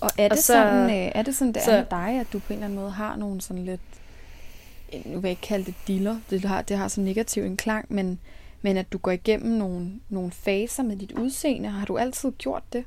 Og 0.00 0.10
er 0.18 0.22
det, 0.28 0.32
Og 0.32 0.36
så, 0.38 0.42
så- 0.42 0.52
sådan, 0.52 0.90
øh, 0.90 1.12
er 1.14 1.22
det 1.22 1.34
sådan, 1.34 1.52
det 1.52 1.60
er 1.60 1.64
så- 1.64 1.70
med 1.70 1.84
dig, 1.90 2.20
at 2.20 2.26
du 2.32 2.38
på 2.38 2.44
en 2.48 2.54
eller 2.54 2.64
anden 2.66 2.78
måde 2.78 2.90
har 2.90 3.16
nogle 3.16 3.40
sådan 3.40 3.64
lidt, 3.64 3.80
nu 5.04 5.14
vil 5.20 5.22
jeg 5.22 5.30
ikke 5.30 5.42
kalde 5.42 5.64
det 5.64 5.74
diller, 5.86 6.16
det 6.30 6.44
har, 6.44 6.62
det 6.62 6.76
har 6.76 6.88
så 6.88 7.00
negativ 7.00 7.42
en 7.44 7.56
klang, 7.56 7.86
men, 7.88 8.20
men 8.62 8.76
at 8.76 8.92
du 8.92 8.98
går 8.98 9.10
igennem 9.10 9.52
nogle, 9.52 9.90
nogle 10.08 10.30
faser 10.30 10.82
med 10.82 10.96
dit 10.96 11.12
udseende. 11.12 11.68
Har 11.68 11.86
du 11.86 11.98
altid 11.98 12.32
gjort 12.32 12.62
det? 12.72 12.84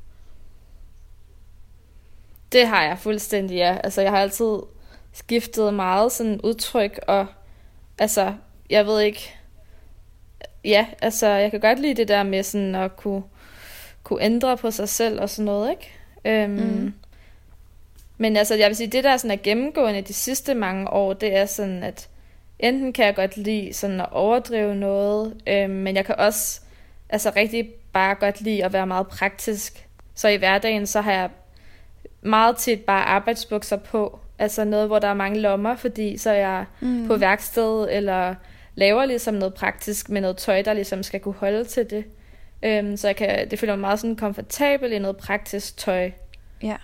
Det 2.52 2.66
har 2.66 2.82
jeg 2.82 2.98
fuldstændig, 2.98 3.54
ja. 3.56 3.78
Altså, 3.84 4.00
jeg 4.02 4.10
har 4.10 4.18
altid 4.18 4.58
skiftet 5.12 5.74
meget 5.74 6.12
sådan 6.12 6.40
udtryk, 6.40 7.00
og 7.08 7.26
altså, 7.98 8.34
jeg 8.70 8.86
ved 8.86 9.00
ikke... 9.00 9.34
Ja, 10.64 10.86
altså, 11.02 11.26
jeg 11.26 11.50
kan 11.50 11.60
godt 11.60 11.80
lide 11.80 11.94
det 11.94 12.08
der 12.08 12.22
med 12.22 12.42
sådan 12.42 12.74
at 12.74 12.96
kunne, 12.96 13.22
kunne 14.02 14.22
ændre 14.22 14.56
på 14.56 14.70
sig 14.70 14.88
selv 14.88 15.20
og 15.20 15.30
sådan 15.30 15.44
noget, 15.44 15.70
ikke? 15.70 15.90
Øhm, 16.24 16.52
Mhm. 16.52 16.94
Men 18.18 18.36
altså, 18.36 18.54
jeg 18.54 18.68
vil 18.68 18.76
sige, 18.76 18.86
det 18.86 19.04
der 19.04 19.16
sådan 19.16 19.38
er 19.38 19.42
gennemgående 19.42 20.02
de 20.02 20.12
sidste 20.12 20.54
mange 20.54 20.90
år, 20.92 21.12
det 21.12 21.36
er 21.36 21.46
sådan, 21.46 21.82
at 21.82 22.08
enten 22.58 22.92
kan 22.92 23.06
jeg 23.06 23.14
godt 23.14 23.36
lide 23.36 23.72
sådan 23.72 24.00
at 24.00 24.08
overdrive 24.12 24.74
noget, 24.74 25.36
øhm, 25.46 25.70
men 25.70 25.96
jeg 25.96 26.04
kan 26.04 26.14
også 26.18 26.60
altså 27.08 27.32
rigtig 27.36 27.70
bare 27.92 28.14
godt 28.14 28.40
lide 28.40 28.64
at 28.64 28.72
være 28.72 28.86
meget 28.86 29.08
praktisk. 29.08 29.86
Så 30.14 30.28
i 30.28 30.36
hverdagen, 30.36 30.86
så 30.86 31.00
har 31.00 31.12
jeg 31.12 31.30
meget 32.22 32.56
tit 32.56 32.80
bare 32.80 33.04
arbejdsbukser 33.04 33.76
på. 33.76 34.18
Altså 34.38 34.64
noget, 34.64 34.86
hvor 34.86 34.98
der 34.98 35.08
er 35.08 35.14
mange 35.14 35.40
lommer, 35.40 35.76
fordi 35.76 36.16
så 36.16 36.30
er 36.30 36.34
jeg 36.34 36.64
mm. 36.80 37.06
på 37.06 37.16
værksted, 37.16 37.88
eller 37.90 38.34
laver 38.74 39.04
ligesom 39.04 39.34
noget 39.34 39.54
praktisk 39.54 40.10
med 40.10 40.20
noget 40.20 40.36
tøj, 40.36 40.62
der 40.62 40.72
ligesom 40.72 41.02
skal 41.02 41.20
kunne 41.20 41.34
holde 41.34 41.64
til 41.64 41.90
det. 41.90 42.04
Øhm, 42.62 42.96
så 42.96 43.08
jeg 43.08 43.16
kan, 43.16 43.50
det 43.50 43.58
føler 43.58 43.72
mig 43.72 43.80
meget 43.80 44.00
sådan 44.00 44.16
komfortabel 44.16 44.92
i 44.92 44.98
noget 44.98 45.16
praktisk 45.16 45.76
tøj. 45.76 46.10
Ja. 46.62 46.76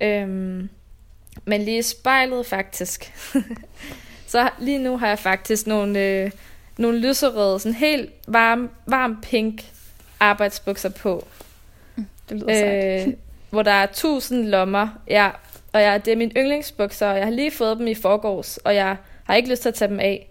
Øhm, 0.00 0.68
men 1.44 1.62
lige 1.62 1.82
spejlet 1.82 2.46
faktisk. 2.46 3.12
så 4.26 4.50
lige 4.58 4.78
nu 4.78 4.96
har 4.96 5.08
jeg 5.08 5.18
faktisk 5.18 5.66
nogle, 5.66 6.00
øh, 6.00 6.30
nogle 6.78 6.98
lyserøde, 6.98 7.60
sådan 7.60 7.74
helt 7.74 8.10
varm, 8.28 8.70
varm 8.86 9.20
pink 9.22 9.64
arbejdsbukser 10.20 10.88
på. 10.88 11.26
Det 12.28 12.36
lyder 12.40 12.54
sejt. 12.54 13.08
Øh, 13.08 13.14
hvor 13.50 13.62
der 13.62 13.70
er 13.70 13.86
tusind 13.86 14.46
lommer. 14.46 14.88
Ja, 15.08 15.30
og 15.72 15.82
jeg, 15.82 16.04
det 16.04 16.12
er 16.12 16.16
mine 16.16 16.32
yndlingsbukser, 16.36 17.06
og 17.08 17.16
jeg 17.16 17.24
har 17.24 17.32
lige 17.32 17.50
fået 17.50 17.78
dem 17.78 17.86
i 17.86 17.94
forgårs, 17.94 18.56
og 18.56 18.74
jeg 18.74 18.96
har 19.24 19.34
ikke 19.34 19.48
lyst 19.48 19.62
til 19.62 19.68
at 19.68 19.74
tage 19.74 19.88
dem 19.88 20.00
af. 20.00 20.28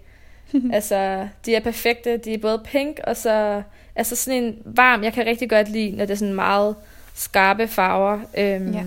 altså, 0.74 1.28
de 1.46 1.56
er 1.56 1.60
perfekte. 1.60 2.18
De 2.18 2.34
er 2.34 2.38
både 2.38 2.62
pink, 2.66 3.00
og 3.04 3.18
så 3.18 3.62
altså 3.96 4.16
sådan 4.16 4.44
en 4.44 4.58
varm, 4.66 5.04
jeg 5.04 5.14
kan 5.14 5.26
rigtig 5.26 5.50
godt 5.50 5.70
lide, 5.70 5.92
når 5.92 6.06
det 6.06 6.14
er 6.14 6.18
sådan 6.18 6.34
meget 6.34 6.76
skarpe 7.14 7.68
farver. 7.68 8.20
Øhm, 8.38 8.72
Ja. 8.72 8.84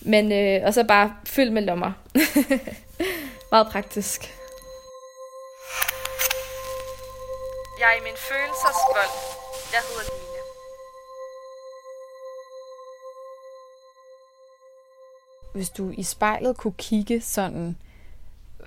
Men, 0.00 0.32
øh, 0.32 0.66
og 0.66 0.74
så 0.74 0.84
bare 0.84 1.16
fyldt 1.24 1.52
med 1.52 1.62
lommer. 1.62 1.92
meget 3.52 3.66
praktisk. 3.66 4.20
Jeg 7.80 7.88
er 7.92 8.00
i 8.00 8.02
min 8.04 8.16
følelsesvold. 8.28 9.14
Jeg 9.72 9.80
hedder 9.88 10.02
Line. 10.10 10.28
Hvis 15.54 15.70
du 15.70 15.90
i 15.90 16.02
spejlet 16.02 16.56
kunne 16.56 16.74
kigge 16.78 17.20
sådan 17.20 17.76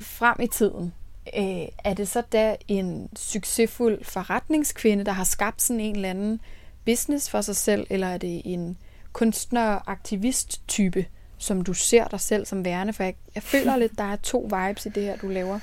frem 0.01 0.35
i 0.41 0.47
tiden, 0.47 0.93
øh, 1.37 1.67
er 1.83 1.93
det 1.93 2.07
så 2.07 2.21
da 2.21 2.55
en 2.67 3.09
succesfuld 3.15 4.03
forretningskvinde, 4.03 5.03
der 5.03 5.11
har 5.11 5.23
skabt 5.23 5.61
sådan 5.61 5.79
en 5.79 5.95
eller 5.95 6.09
anden 6.09 6.41
business 6.85 7.29
for 7.29 7.41
sig 7.41 7.55
selv, 7.55 7.87
eller 7.89 8.07
er 8.07 8.17
det 8.17 8.41
en 8.45 8.77
kunstner-aktivist-type, 9.13 11.05
som 11.41 11.61
du 11.61 11.73
ser 11.73 12.07
dig 12.07 12.19
selv 12.19 12.45
som 12.45 12.65
værende? 12.65 12.93
For 12.93 13.03
jeg, 13.03 13.15
jeg 13.35 13.43
føler 13.43 13.77
lidt, 13.77 13.97
der 13.97 14.03
er 14.03 14.15
to 14.15 14.39
vibes 14.39 14.85
i 14.85 14.89
det 14.89 15.03
her, 15.03 15.17
du 15.17 15.27
laver. 15.27 15.59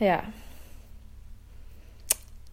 Ja. 0.00 0.18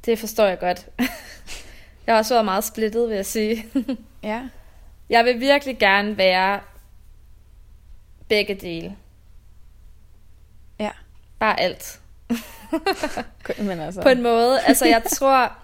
Det 0.05 0.19
forstår 0.19 0.45
jeg 0.45 0.59
godt. 0.59 0.87
jeg 2.07 2.13
har 2.13 2.17
også 2.17 2.33
været 2.33 2.45
meget 2.45 2.63
splittet, 2.63 3.09
vil 3.09 3.15
jeg 3.15 3.25
sige. 3.25 3.65
Ja. 4.23 4.47
jeg 5.09 5.25
vil 5.25 5.39
virkelig 5.39 5.77
gerne 5.77 6.17
være 6.17 6.59
begge 8.27 8.55
dele. 8.55 8.95
Ja. 10.79 10.91
Bare 11.39 11.59
alt. 11.59 11.99
Men 13.57 13.79
altså, 13.79 14.01
På 14.01 14.09
en 14.09 14.21
måde. 14.21 14.61
Altså, 14.61 14.85
jeg 14.85 15.03
tror... 15.03 15.57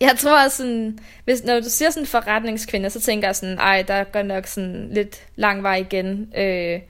Jeg 0.00 0.14
tror 0.18 0.48
sådan, 0.48 0.98
hvis, 1.24 1.44
når 1.44 1.60
du 1.60 1.68
siger 1.68 1.90
sådan 1.90 2.06
forretningskvinde, 2.06 2.90
så 2.90 3.00
tænker 3.00 3.28
jeg 3.28 3.36
sådan, 3.36 3.58
ej, 3.58 3.82
der 3.82 4.04
går 4.04 4.22
nok 4.22 4.46
sådan 4.46 4.88
lidt 4.92 5.22
lang 5.36 5.62
vej 5.62 5.74
igen, 5.76 6.32
øh, 6.36 6.80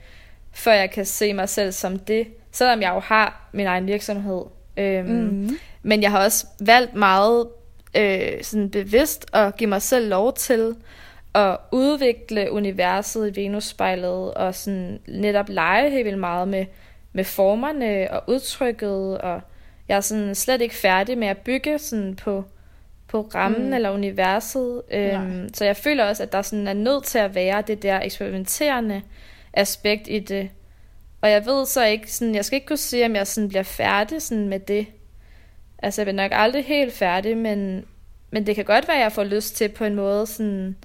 før 0.51 0.71
jeg 0.73 0.91
kan 0.91 1.05
se 1.05 1.33
mig 1.33 1.49
selv 1.49 1.71
som 1.71 1.99
det. 1.99 2.27
Selvom 2.51 2.81
jeg 2.81 2.91
jo 2.95 2.99
har 2.99 3.49
min 3.53 3.65
egen 3.67 3.87
virksomhed. 3.87 4.41
Øhm, 4.77 5.09
Mhm. 5.09 5.59
Men 5.83 6.01
jeg 6.01 6.11
har 6.11 6.23
også 6.23 6.47
valgt 6.59 6.95
meget 6.95 7.47
øh, 7.97 8.43
sådan 8.43 8.69
bevidst 8.69 9.25
at 9.35 9.57
give 9.57 9.69
mig 9.69 9.81
selv 9.81 10.09
lov 10.09 10.33
til 10.33 10.75
at 11.35 11.57
udvikle 11.71 12.51
universet 12.51 13.37
i 13.37 13.41
Venus-spejlet, 13.41 14.33
og 14.33 14.55
sådan 14.55 14.99
netop 15.07 15.49
lege 15.49 15.89
helt 15.89 16.05
vildt 16.05 16.19
meget 16.19 16.47
med 16.47 16.65
med 17.13 17.23
formerne 17.23 18.07
og 18.11 18.23
udtrykket, 18.27 19.17
og 19.17 19.41
jeg 19.87 19.97
er 19.97 20.01
sådan 20.01 20.35
slet 20.35 20.61
ikke 20.61 20.75
færdig 20.75 21.17
med 21.17 21.27
at 21.27 21.37
bygge 21.37 21.79
sådan 21.79 22.15
på, 22.15 22.43
på 23.09 23.29
rammen 23.35 23.67
mm. 23.67 23.73
eller 23.73 23.91
universet. 23.91 24.81
Øhm, 24.91 25.53
så 25.53 25.65
jeg 25.65 25.77
føler 25.77 26.05
også, 26.05 26.23
at 26.23 26.31
der 26.31 26.41
sådan 26.41 26.67
er 26.67 26.73
nødt 26.73 27.03
til 27.03 27.19
at 27.19 27.35
være 27.35 27.61
det 27.61 27.83
der 27.83 28.01
eksperimenterende 28.01 29.01
aspekt 29.53 30.07
i 30.07 30.19
det. 30.19 30.49
Og 31.21 31.31
jeg 31.31 31.45
ved 31.45 31.65
så 31.65 31.85
ikke, 31.85 32.11
sådan, 32.11 32.35
jeg 32.35 32.45
skal 32.45 32.55
ikke 32.55 32.67
kunne 32.67 32.77
sige, 32.77 33.05
om 33.05 33.15
jeg 33.15 33.27
sådan 33.27 33.49
bliver 33.49 33.63
færdig 33.63 34.21
sådan 34.21 34.47
med 34.47 34.59
det. 34.59 34.87
Altså, 35.83 36.01
jeg 36.01 36.05
bliver 36.05 36.23
nok 36.23 36.31
aldrig 36.35 36.65
helt 36.65 36.93
færdig, 36.93 37.37
men, 37.37 37.85
men 38.31 38.47
det 38.47 38.55
kan 38.55 38.65
godt 38.65 38.87
være, 38.87 38.97
at 38.97 39.03
jeg 39.03 39.11
får 39.11 39.23
lyst 39.23 39.55
til 39.55 39.69
på 39.69 39.83
en 39.83 39.95
måde 39.95 40.27
sådan... 40.27 40.75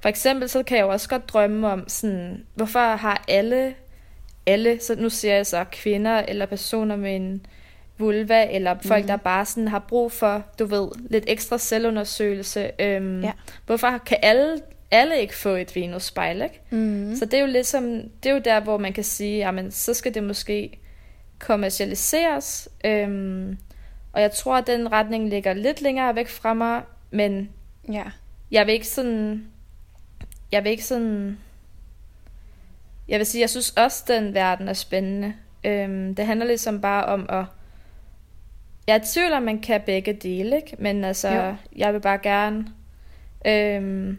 For 0.00 0.08
eksempel, 0.08 0.48
så 0.48 0.62
kan 0.62 0.76
jeg 0.76 0.84
jo 0.84 0.88
også 0.88 1.08
godt 1.08 1.28
drømme 1.28 1.68
om 1.68 1.88
sådan, 1.88 2.46
hvorfor 2.54 2.96
har 2.96 3.24
alle, 3.28 3.74
alle, 4.46 4.80
så 4.80 4.94
nu 4.94 5.10
siger 5.10 5.34
jeg 5.34 5.46
så 5.46 5.64
kvinder 5.72 6.18
eller 6.18 6.46
personer 6.46 6.96
med 6.96 7.16
en 7.16 7.46
vulva, 7.98 8.46
eller 8.50 8.76
folk, 8.82 9.04
mm. 9.04 9.06
der 9.06 9.16
bare 9.16 9.44
sådan 9.44 9.68
har 9.68 9.78
brug 9.78 10.12
for, 10.12 10.42
du 10.58 10.66
ved, 10.66 10.88
lidt 11.10 11.24
ekstra 11.26 11.58
selvundersøgelse. 11.58 12.70
Øhm, 12.78 13.22
ja. 13.22 13.32
Hvorfor 13.66 13.98
kan 13.98 14.18
alle, 14.22 14.60
alle 14.90 15.20
ikke 15.20 15.36
få 15.36 15.48
et 15.48 15.76
venusspejl, 15.76 16.42
ikke? 16.42 16.60
Mm. 16.70 17.16
Så 17.16 17.24
det 17.24 17.34
er 17.34 17.40
jo 17.40 17.46
ligesom, 17.46 18.02
det 18.22 18.30
er 18.30 18.34
jo 18.34 18.40
der, 18.44 18.60
hvor 18.60 18.78
man 18.78 18.92
kan 18.92 19.04
sige, 19.04 19.38
jamen, 19.38 19.70
så 19.70 19.94
skal 19.94 20.14
det 20.14 20.22
måske 20.22 20.78
kommercialiseres. 21.38 22.68
Øhm, 22.84 23.58
og 24.12 24.20
jeg 24.20 24.32
tror, 24.32 24.56
at 24.56 24.66
den 24.66 24.92
retning 24.92 25.28
ligger 25.28 25.52
lidt 25.52 25.82
længere 25.82 26.16
væk 26.16 26.28
fra 26.28 26.54
mig, 26.54 26.82
men 27.10 27.50
ja. 27.92 28.04
jeg 28.50 28.66
vil 28.66 28.74
ikke 28.74 28.86
sådan, 28.86 29.46
jeg 30.52 30.64
vil 30.64 30.70
ikke 30.70 30.84
sådan, 30.84 31.38
jeg 33.08 33.18
vil 33.18 33.26
sige, 33.26 33.40
jeg 33.40 33.50
synes 33.50 33.70
også, 33.70 34.04
den 34.08 34.34
verden 34.34 34.68
er 34.68 34.72
spændende. 34.72 35.34
Øhm, 35.64 36.14
det 36.14 36.26
handler 36.26 36.46
ligesom 36.46 36.80
bare 36.80 37.04
om 37.04 37.26
at 37.28 37.44
jeg 38.88 38.96
er 38.96 39.00
i 39.00 39.06
tvivl 39.06 39.32
om, 39.32 39.42
man 39.42 39.60
kan 39.60 39.80
begge 39.86 40.12
dele, 40.12 40.56
ikke? 40.56 40.76
men 40.78 41.04
altså, 41.04 41.28
jo. 41.28 41.54
jeg 41.76 41.94
vil 41.94 42.00
bare 42.00 42.18
gerne 42.18 42.66
øhm, 43.46 44.18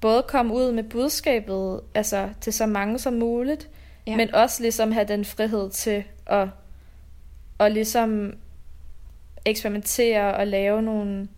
både 0.00 0.24
komme 0.28 0.54
ud 0.54 0.72
med 0.72 0.82
budskabet 0.82 1.80
altså, 1.94 2.28
til 2.40 2.52
så 2.52 2.66
mange 2.66 2.98
som 2.98 3.12
muligt, 3.12 3.68
ja. 4.06 4.16
men 4.16 4.34
også 4.34 4.62
ligesom 4.62 4.92
have 4.92 5.06
den 5.06 5.24
frihed 5.24 5.70
til 5.70 6.04
at, 6.26 6.48
at 7.60 7.72
ligesom 7.72 8.34
eksperimentere 9.44 10.34
og 10.34 10.46
lave 10.46 10.82
nogle 10.82 11.28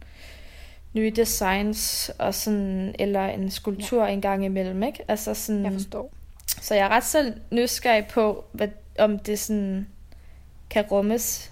nye 0.92 1.12
designs 1.16 2.10
og 2.18 2.34
sådan, 2.34 2.94
eller 2.98 3.26
en 3.26 3.50
skulptur 3.50 4.04
ja. 4.04 4.12
en 4.12 4.20
gang 4.20 4.44
imellem, 4.44 4.82
ikke? 4.82 5.04
Altså 5.08 5.34
sådan, 5.34 5.64
jeg 5.64 5.72
forstår. 5.72 6.12
Så 6.46 6.74
jeg 6.74 6.84
er 6.84 6.88
ret 6.88 7.04
så 7.04 7.32
nysgerrig 7.50 8.06
på, 8.06 8.44
hvad, 8.52 8.68
om 8.98 9.18
det 9.18 9.38
sådan 9.38 9.86
kan 10.70 10.84
rummes 10.90 11.51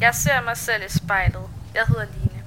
Jeg 0.00 0.14
ser 0.14 0.42
mig 0.44 0.56
selv 0.56 0.82
i 0.86 0.88
spejlet. 0.88 1.50
Jeg 1.74 1.82
hedder 1.88 2.04
Line. 2.04 2.42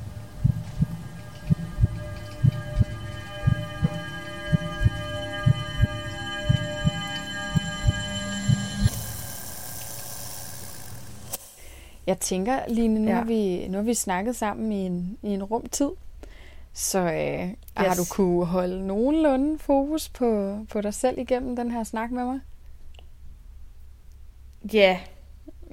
Jeg 12.07 12.19
tænker, 12.19 12.59
Line, 12.67 12.99
nu, 12.99 13.09
ja. 13.09 13.15
har 13.15 13.23
vi, 13.23 13.67
nu 13.67 13.77
har 13.77 13.83
vi 13.83 13.93
snakket 13.93 14.35
sammen 14.35 14.71
i 14.71 14.85
en, 14.85 15.17
i 15.21 15.27
en 15.27 15.43
rum 15.43 15.69
tid. 15.69 15.89
Så 16.73 16.99
øh, 16.99 17.49
yes. 17.49 17.55
har 17.75 17.95
du 17.95 18.03
kunne 18.09 18.45
holde 18.45 18.87
nogenlunde 18.87 19.59
fokus 19.59 20.09
på, 20.09 20.59
på 20.71 20.81
dig 20.81 20.93
selv 20.93 21.17
igennem 21.17 21.55
den 21.55 21.71
her 21.71 21.83
snak 21.83 22.11
med 22.11 22.25
mig? 22.25 22.39
Ja, 24.73 24.99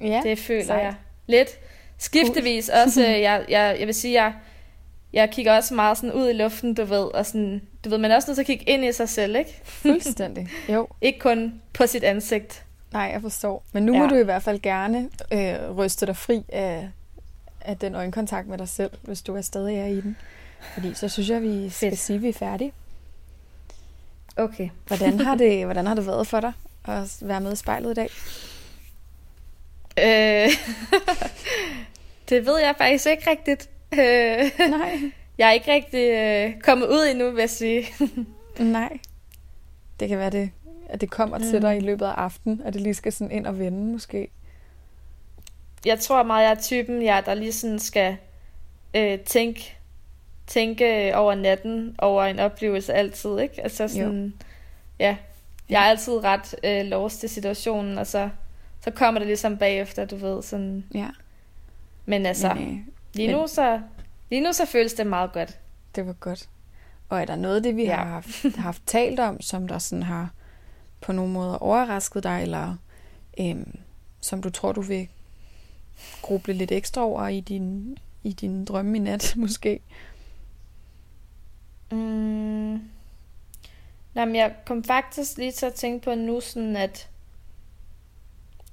ja 0.01 0.21
det 0.23 0.39
føler 0.39 0.65
sejt. 0.65 0.83
jeg. 0.83 0.95
Lidt 1.27 1.49
skiftevis 1.97 2.69
også. 2.69 3.07
Jeg, 3.27 3.45
jeg, 3.49 3.77
jeg 3.79 3.87
vil 3.87 3.95
sige, 3.95 4.23
jeg, 4.23 4.33
jeg 5.13 5.29
kigger 5.31 5.55
også 5.55 5.73
meget 5.73 5.97
sådan 5.97 6.13
ud 6.13 6.29
i 6.29 6.33
luften, 6.33 6.73
du 6.73 6.83
ved, 6.85 7.15
og 7.15 7.25
sådan, 7.25 7.61
du 7.85 7.89
ved, 7.89 7.97
man 7.97 8.11
er 8.11 8.15
også 8.15 8.29
nødt 8.29 8.35
til 8.35 8.41
at 8.41 8.45
kigge 8.45 8.65
ind 8.65 8.85
i 8.85 8.91
sig 8.91 9.09
selv, 9.09 9.35
ikke? 9.35 9.59
Fuldstændig, 9.63 10.47
jo. 10.73 10.87
ikke 11.01 11.19
kun 11.19 11.61
på 11.73 11.87
sit 11.87 12.03
ansigt. 12.03 12.63
Nej, 12.93 13.01
jeg 13.01 13.21
forstår. 13.21 13.63
Men 13.73 13.85
nu 13.85 13.93
ja. 13.93 13.99
må 13.99 14.07
du 14.07 14.15
i 14.15 14.23
hvert 14.23 14.43
fald 14.43 14.61
gerne 14.61 15.09
øh, 15.31 15.77
ryste 15.77 16.05
dig 16.05 16.17
fri 16.17 16.43
af, 16.49 16.89
af 17.61 17.77
den 17.77 17.95
øjenkontakt 17.95 18.47
med 18.47 18.57
dig 18.57 18.69
selv, 18.69 18.91
hvis 19.01 19.21
du 19.21 19.35
er 19.35 19.41
stadig 19.41 19.77
er 19.77 19.85
i 19.85 20.01
den. 20.01 20.17
Fordi 20.73 20.93
så 20.93 21.09
synes 21.09 21.29
jeg, 21.29 21.41
vi 21.41 21.69
skal 21.69 21.89
Fedt. 21.89 21.99
sige, 21.99 22.15
at 22.15 22.21
vi 22.21 22.29
er 22.29 22.33
færdige. 22.33 22.73
Okay. 24.35 24.69
Hvordan 24.87 25.19
har, 25.19 25.35
det, 25.35 25.63
hvordan 25.65 25.87
har 25.87 25.95
det 25.95 26.07
været 26.07 26.27
for 26.27 26.39
dig 26.39 26.53
at 26.85 27.17
være 27.21 27.41
med 27.41 27.53
i 27.53 27.55
spejlet 27.55 27.91
i 27.91 27.93
dag? 27.93 28.09
Øh, 29.97 30.49
det 32.29 32.45
ved 32.45 32.59
jeg 32.59 32.75
faktisk 32.77 33.07
ikke 33.07 33.29
rigtigt. 33.29 33.69
Øh, 33.93 34.69
Nej. 34.69 34.99
Jeg 35.37 35.47
er 35.47 35.51
ikke 35.51 35.73
rigtig 35.73 36.09
øh, 36.09 36.61
kommet 36.61 36.87
ud 36.87 37.07
endnu, 37.11 37.31
vil 37.31 37.39
jeg 37.39 37.49
sige. 37.49 37.87
Nej. 38.59 38.97
Det 39.99 40.09
kan 40.09 40.17
være, 40.17 40.29
det, 40.29 40.51
at 40.89 41.01
det 41.01 41.09
kommer 41.09 41.37
mm. 41.37 41.43
til 41.43 41.61
dig 41.61 41.77
i 41.77 41.79
løbet 41.79 42.05
af 42.05 42.11
aftenen, 42.11 42.61
at 42.65 42.73
det 42.73 42.81
lige 42.81 42.93
skal 42.93 43.13
sådan 43.13 43.31
ind 43.31 43.47
og 43.47 43.59
vende 43.59 43.91
måske. 43.91 44.29
Jeg 45.85 45.99
tror 45.99 46.23
meget, 46.23 46.43
jeg 46.43 46.51
er 46.51 46.61
typen, 46.61 47.01
ja, 47.01 47.21
der 47.25 47.33
lige 47.33 47.51
sådan 47.51 47.79
skal 47.79 48.17
øh, 48.93 49.19
tænke, 49.19 49.77
tænke 50.47 51.15
over 51.15 51.35
natten, 51.35 51.95
over 51.97 52.23
en 52.23 52.39
oplevelse 52.39 52.93
altid, 52.93 53.39
ikke? 53.39 53.63
Altså 53.63 53.87
sådan, 53.87 54.25
jo. 54.25 54.45
ja, 54.99 55.17
jeg 55.69 55.85
er 55.85 55.89
altid 55.89 56.23
ret 56.23 56.55
øh, 56.63 56.85
lost 56.85 57.23
i 57.23 57.27
situationen, 57.27 57.97
og 57.97 58.07
så 58.07 58.29
så 58.83 58.91
kommer 58.91 59.19
det 59.19 59.27
ligesom 59.27 59.57
bagefter, 59.57 60.05
du 60.05 60.15
ved, 60.15 60.43
sådan... 60.43 60.83
Ja. 60.93 61.09
Men 62.05 62.25
altså, 62.25 62.53
men, 62.53 62.69
øh, 62.69 62.93
lige, 63.13 63.31
nu, 63.31 63.37
men... 63.37 63.47
så, 63.47 63.81
lige 64.29 64.41
nu 64.41 64.53
så 64.53 64.65
føles 64.65 64.93
det 64.93 65.07
meget 65.07 65.31
godt. 65.33 65.59
Det 65.95 66.07
var 66.07 66.13
godt. 66.13 66.49
Og 67.09 67.21
er 67.21 67.25
der 67.25 67.35
noget 67.35 67.55
af 67.55 67.63
det, 67.63 67.75
vi 67.75 67.83
ja. 67.83 67.95
har 67.95 68.05
haft, 68.05 68.45
haft 68.57 68.81
talt 68.85 69.19
om, 69.19 69.41
som 69.41 69.67
der 69.67 69.77
sådan 69.77 70.03
har 70.03 70.31
på 71.01 71.11
nogen 71.11 71.33
måde 71.33 71.59
overrasket 71.59 72.23
dig, 72.23 72.41
eller 72.41 72.75
øhm, 73.39 73.79
som 74.21 74.41
du 74.41 74.49
tror, 74.49 74.71
du 74.71 74.81
vil 74.81 75.07
gruble 76.21 76.53
lidt 76.53 76.71
ekstra 76.71 77.01
over 77.01 77.27
i 77.27 77.39
din, 77.39 77.97
i 78.23 78.33
din 78.33 78.65
drømme 78.65 78.97
i 78.97 78.99
nat, 78.99 79.33
måske? 79.37 79.79
Mm. 81.91 82.81
Jamen, 84.15 84.35
jeg 84.35 84.55
kom 84.65 84.83
faktisk 84.83 85.37
lige 85.37 85.51
til 85.51 85.65
at 85.65 85.73
tænke 85.73 86.03
på 86.03 86.15
nu, 86.15 86.41
sådan 86.41 86.75
at 86.75 87.09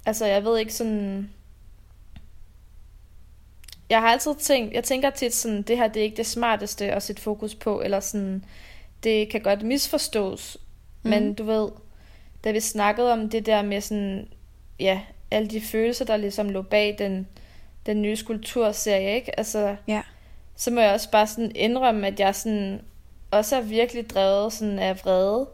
Altså, 0.07 0.27
jeg 0.27 0.45
ved 0.45 0.59
ikke 0.59 0.75
sådan... 0.75 1.31
Jeg 3.91 4.01
har 4.01 4.09
altid 4.09 4.35
tænkt, 4.35 4.75
jeg 4.75 4.85
tænker 4.85 5.11
tit 5.11 5.35
sådan, 5.35 5.63
det 5.63 5.77
her 5.77 5.89
det 5.89 6.01
er 6.01 6.05
ikke 6.05 6.17
det 6.17 6.27
smarteste 6.27 6.93
at 6.93 7.03
sætte 7.03 7.23
fokus 7.23 7.55
på, 7.55 7.81
eller 7.81 8.01
sådan, 8.01 8.45
det 9.03 9.29
kan 9.29 9.41
godt 9.41 9.63
misforstås. 9.63 10.57
Mm. 11.03 11.11
Men 11.11 11.35
du 11.35 11.45
ved, 11.45 11.69
da 12.45 12.51
vi 12.51 12.61
snakkede 12.61 13.13
om 13.13 13.31
det 13.31 13.47
der 13.47 13.63
med 13.63 13.81
sådan, 13.81 14.29
ja, 14.81 15.01
alle 15.31 15.49
de 15.49 15.61
følelser, 15.61 16.05
der 16.05 16.17
ligesom 16.17 16.49
lå 16.49 16.63
bag 16.63 16.97
den, 16.99 17.29
den 17.87 18.03
nye 18.03 18.17
skulpturserie, 18.17 19.15
ikke? 19.15 19.39
Altså, 19.39 19.77
ja. 19.89 20.03
så 20.57 20.71
må 20.71 20.81
jeg 20.81 20.93
også 20.93 21.11
bare 21.11 21.27
sådan 21.27 21.53
indrømme, 21.55 22.07
at 22.07 22.21
jeg 22.21 22.35
sådan 22.35 22.81
også 23.31 23.57
er 23.57 23.61
virkelig 23.61 24.11
drevet 24.11 24.53
sådan 24.53 24.79
af 24.79 25.01
vrede. 25.05 25.49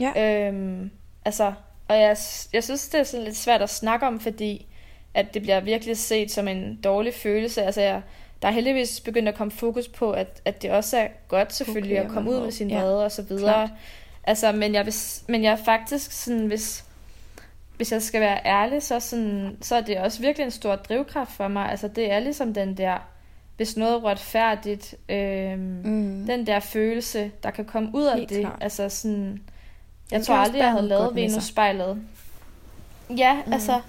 Ja. 0.00 0.48
Øhm, 0.48 0.90
altså, 1.24 1.52
og 1.90 1.98
jeg, 1.98 2.16
jeg 2.52 2.64
synes, 2.64 2.88
det 2.88 3.00
er 3.00 3.04
sådan 3.04 3.24
lidt 3.24 3.36
svært 3.36 3.62
at 3.62 3.70
snakke 3.70 4.06
om, 4.06 4.20
fordi 4.20 4.66
at 5.14 5.34
det 5.34 5.42
bliver 5.42 5.60
virkelig 5.60 5.96
set 5.96 6.30
som 6.30 6.48
en 6.48 6.80
dårlig 6.84 7.14
følelse. 7.14 7.62
Altså, 7.62 7.80
jeg, 7.80 8.02
der 8.42 8.48
er 8.48 8.52
heldigvis 8.52 9.00
begyndt 9.00 9.28
at 9.28 9.34
komme 9.34 9.50
fokus 9.50 9.88
på, 9.88 10.12
at, 10.12 10.42
at 10.44 10.62
det 10.62 10.70
også 10.70 10.96
er 10.98 11.08
godt 11.28 11.54
selvfølgelig 11.54 11.98
okay, 11.98 12.08
at 12.08 12.14
komme 12.14 12.30
ud 12.30 12.40
med 12.40 12.50
sin 12.50 12.70
ja, 12.70 12.82
og 12.82 13.12
så 13.12 13.22
videre. 13.22 13.42
Klart. 13.42 13.70
Altså, 14.24 14.52
men 14.52 14.74
jeg, 14.74 14.86
vil, 14.86 14.94
men 15.28 15.44
jeg 15.44 15.52
er 15.52 15.64
faktisk 15.64 16.12
sådan, 16.12 16.46
hvis, 16.46 16.84
hvis 17.76 17.92
jeg 17.92 18.02
skal 18.02 18.20
være 18.20 18.40
ærlig, 18.44 18.82
så, 18.82 19.00
sådan, 19.00 19.56
så 19.60 19.76
er 19.76 19.80
det 19.80 19.98
også 19.98 20.20
virkelig 20.20 20.44
en 20.44 20.50
stor 20.50 20.76
drivkraft 20.76 21.32
for 21.32 21.48
mig. 21.48 21.70
Altså, 21.70 21.88
det 21.88 22.12
er 22.12 22.18
ligesom 22.18 22.54
den 22.54 22.76
der, 22.76 22.98
hvis 23.56 23.76
noget 23.76 23.94
er 23.94 24.04
retfærdigt, 24.04 24.94
øhm, 25.08 25.60
mm. 25.84 26.26
den 26.26 26.46
der 26.46 26.60
følelse, 26.60 27.30
der 27.42 27.50
kan 27.50 27.64
komme 27.64 27.90
ud 27.94 28.04
af 28.04 28.16
Helt 28.16 28.30
det. 28.30 28.40
Klart. 28.40 28.58
Altså 28.60 28.88
sådan, 28.88 29.40
jeg 30.10 30.26
tror 30.26 30.34
aldrig, 30.34 30.58
jeg 30.58 30.70
havde 30.70 30.88
lavet 30.88 31.14
Venus-spejlet. 31.14 32.02
Ja, 33.16 33.42
mm. 33.46 33.52
altså, 33.52 33.80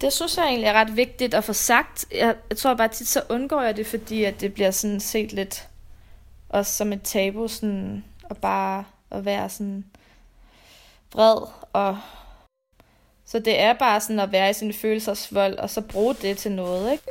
det 0.00 0.12
synes 0.12 0.36
jeg 0.36 0.46
egentlig 0.46 0.66
er 0.66 0.72
ret 0.72 0.96
vigtigt 0.96 1.34
at 1.34 1.44
få 1.44 1.52
sagt. 1.52 2.06
Jeg, 2.14 2.34
jeg 2.50 2.56
tror 2.58 2.74
bare 2.74 2.88
tit, 2.88 3.08
så 3.08 3.22
undgår 3.28 3.62
jeg 3.62 3.76
det, 3.76 3.86
fordi 3.86 4.24
at 4.24 4.40
det 4.40 4.54
bliver 4.54 4.70
sådan 4.70 5.00
set 5.00 5.32
lidt 5.32 5.68
også 6.48 6.72
som 6.72 6.92
et 6.92 7.02
tabu, 7.02 7.48
sådan, 7.48 8.04
at 8.30 8.36
bare 8.36 8.84
at 9.10 9.24
være 9.24 9.48
sådan 9.48 9.84
vred. 11.14 11.48
Og 11.72 11.98
så 13.24 13.38
det 13.38 13.60
er 13.60 13.72
bare 13.72 14.00
sådan 14.00 14.20
at 14.20 14.32
være 14.32 14.50
i 14.50 14.52
sin 14.52 14.72
følelsesvold, 14.72 15.58
og 15.58 15.70
så 15.70 15.80
bruge 15.80 16.14
det 16.14 16.38
til 16.38 16.52
noget, 16.52 16.92
ikke? 16.92 17.04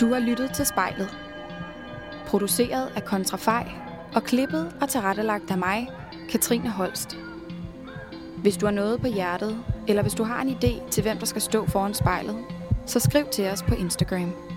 Du 0.00 0.12
har 0.12 0.20
lyttet 0.20 0.52
til 0.52 0.66
spejlet. 0.66 1.08
Produceret 2.26 2.92
af 2.96 3.04
Kontrafej 3.04 3.68
og 4.14 4.22
klippet 4.22 4.72
og 4.80 4.88
tilrettelagt 4.88 5.50
af 5.50 5.58
mig, 5.58 5.88
Katrine 6.30 6.70
Holst. 6.70 7.16
Hvis 8.36 8.56
du 8.56 8.66
har 8.66 8.72
noget 8.72 9.00
på 9.00 9.06
hjertet, 9.06 9.64
eller 9.88 10.02
hvis 10.02 10.14
du 10.14 10.22
har 10.22 10.42
en 10.42 10.48
idé 10.48 10.90
til, 10.90 11.02
hvem 11.02 11.18
der 11.18 11.26
skal 11.26 11.42
stå 11.42 11.66
foran 11.66 11.94
spejlet, 11.94 12.36
så 12.86 13.00
skriv 13.00 13.26
til 13.32 13.48
os 13.48 13.62
på 13.62 13.74
Instagram. 13.74 14.49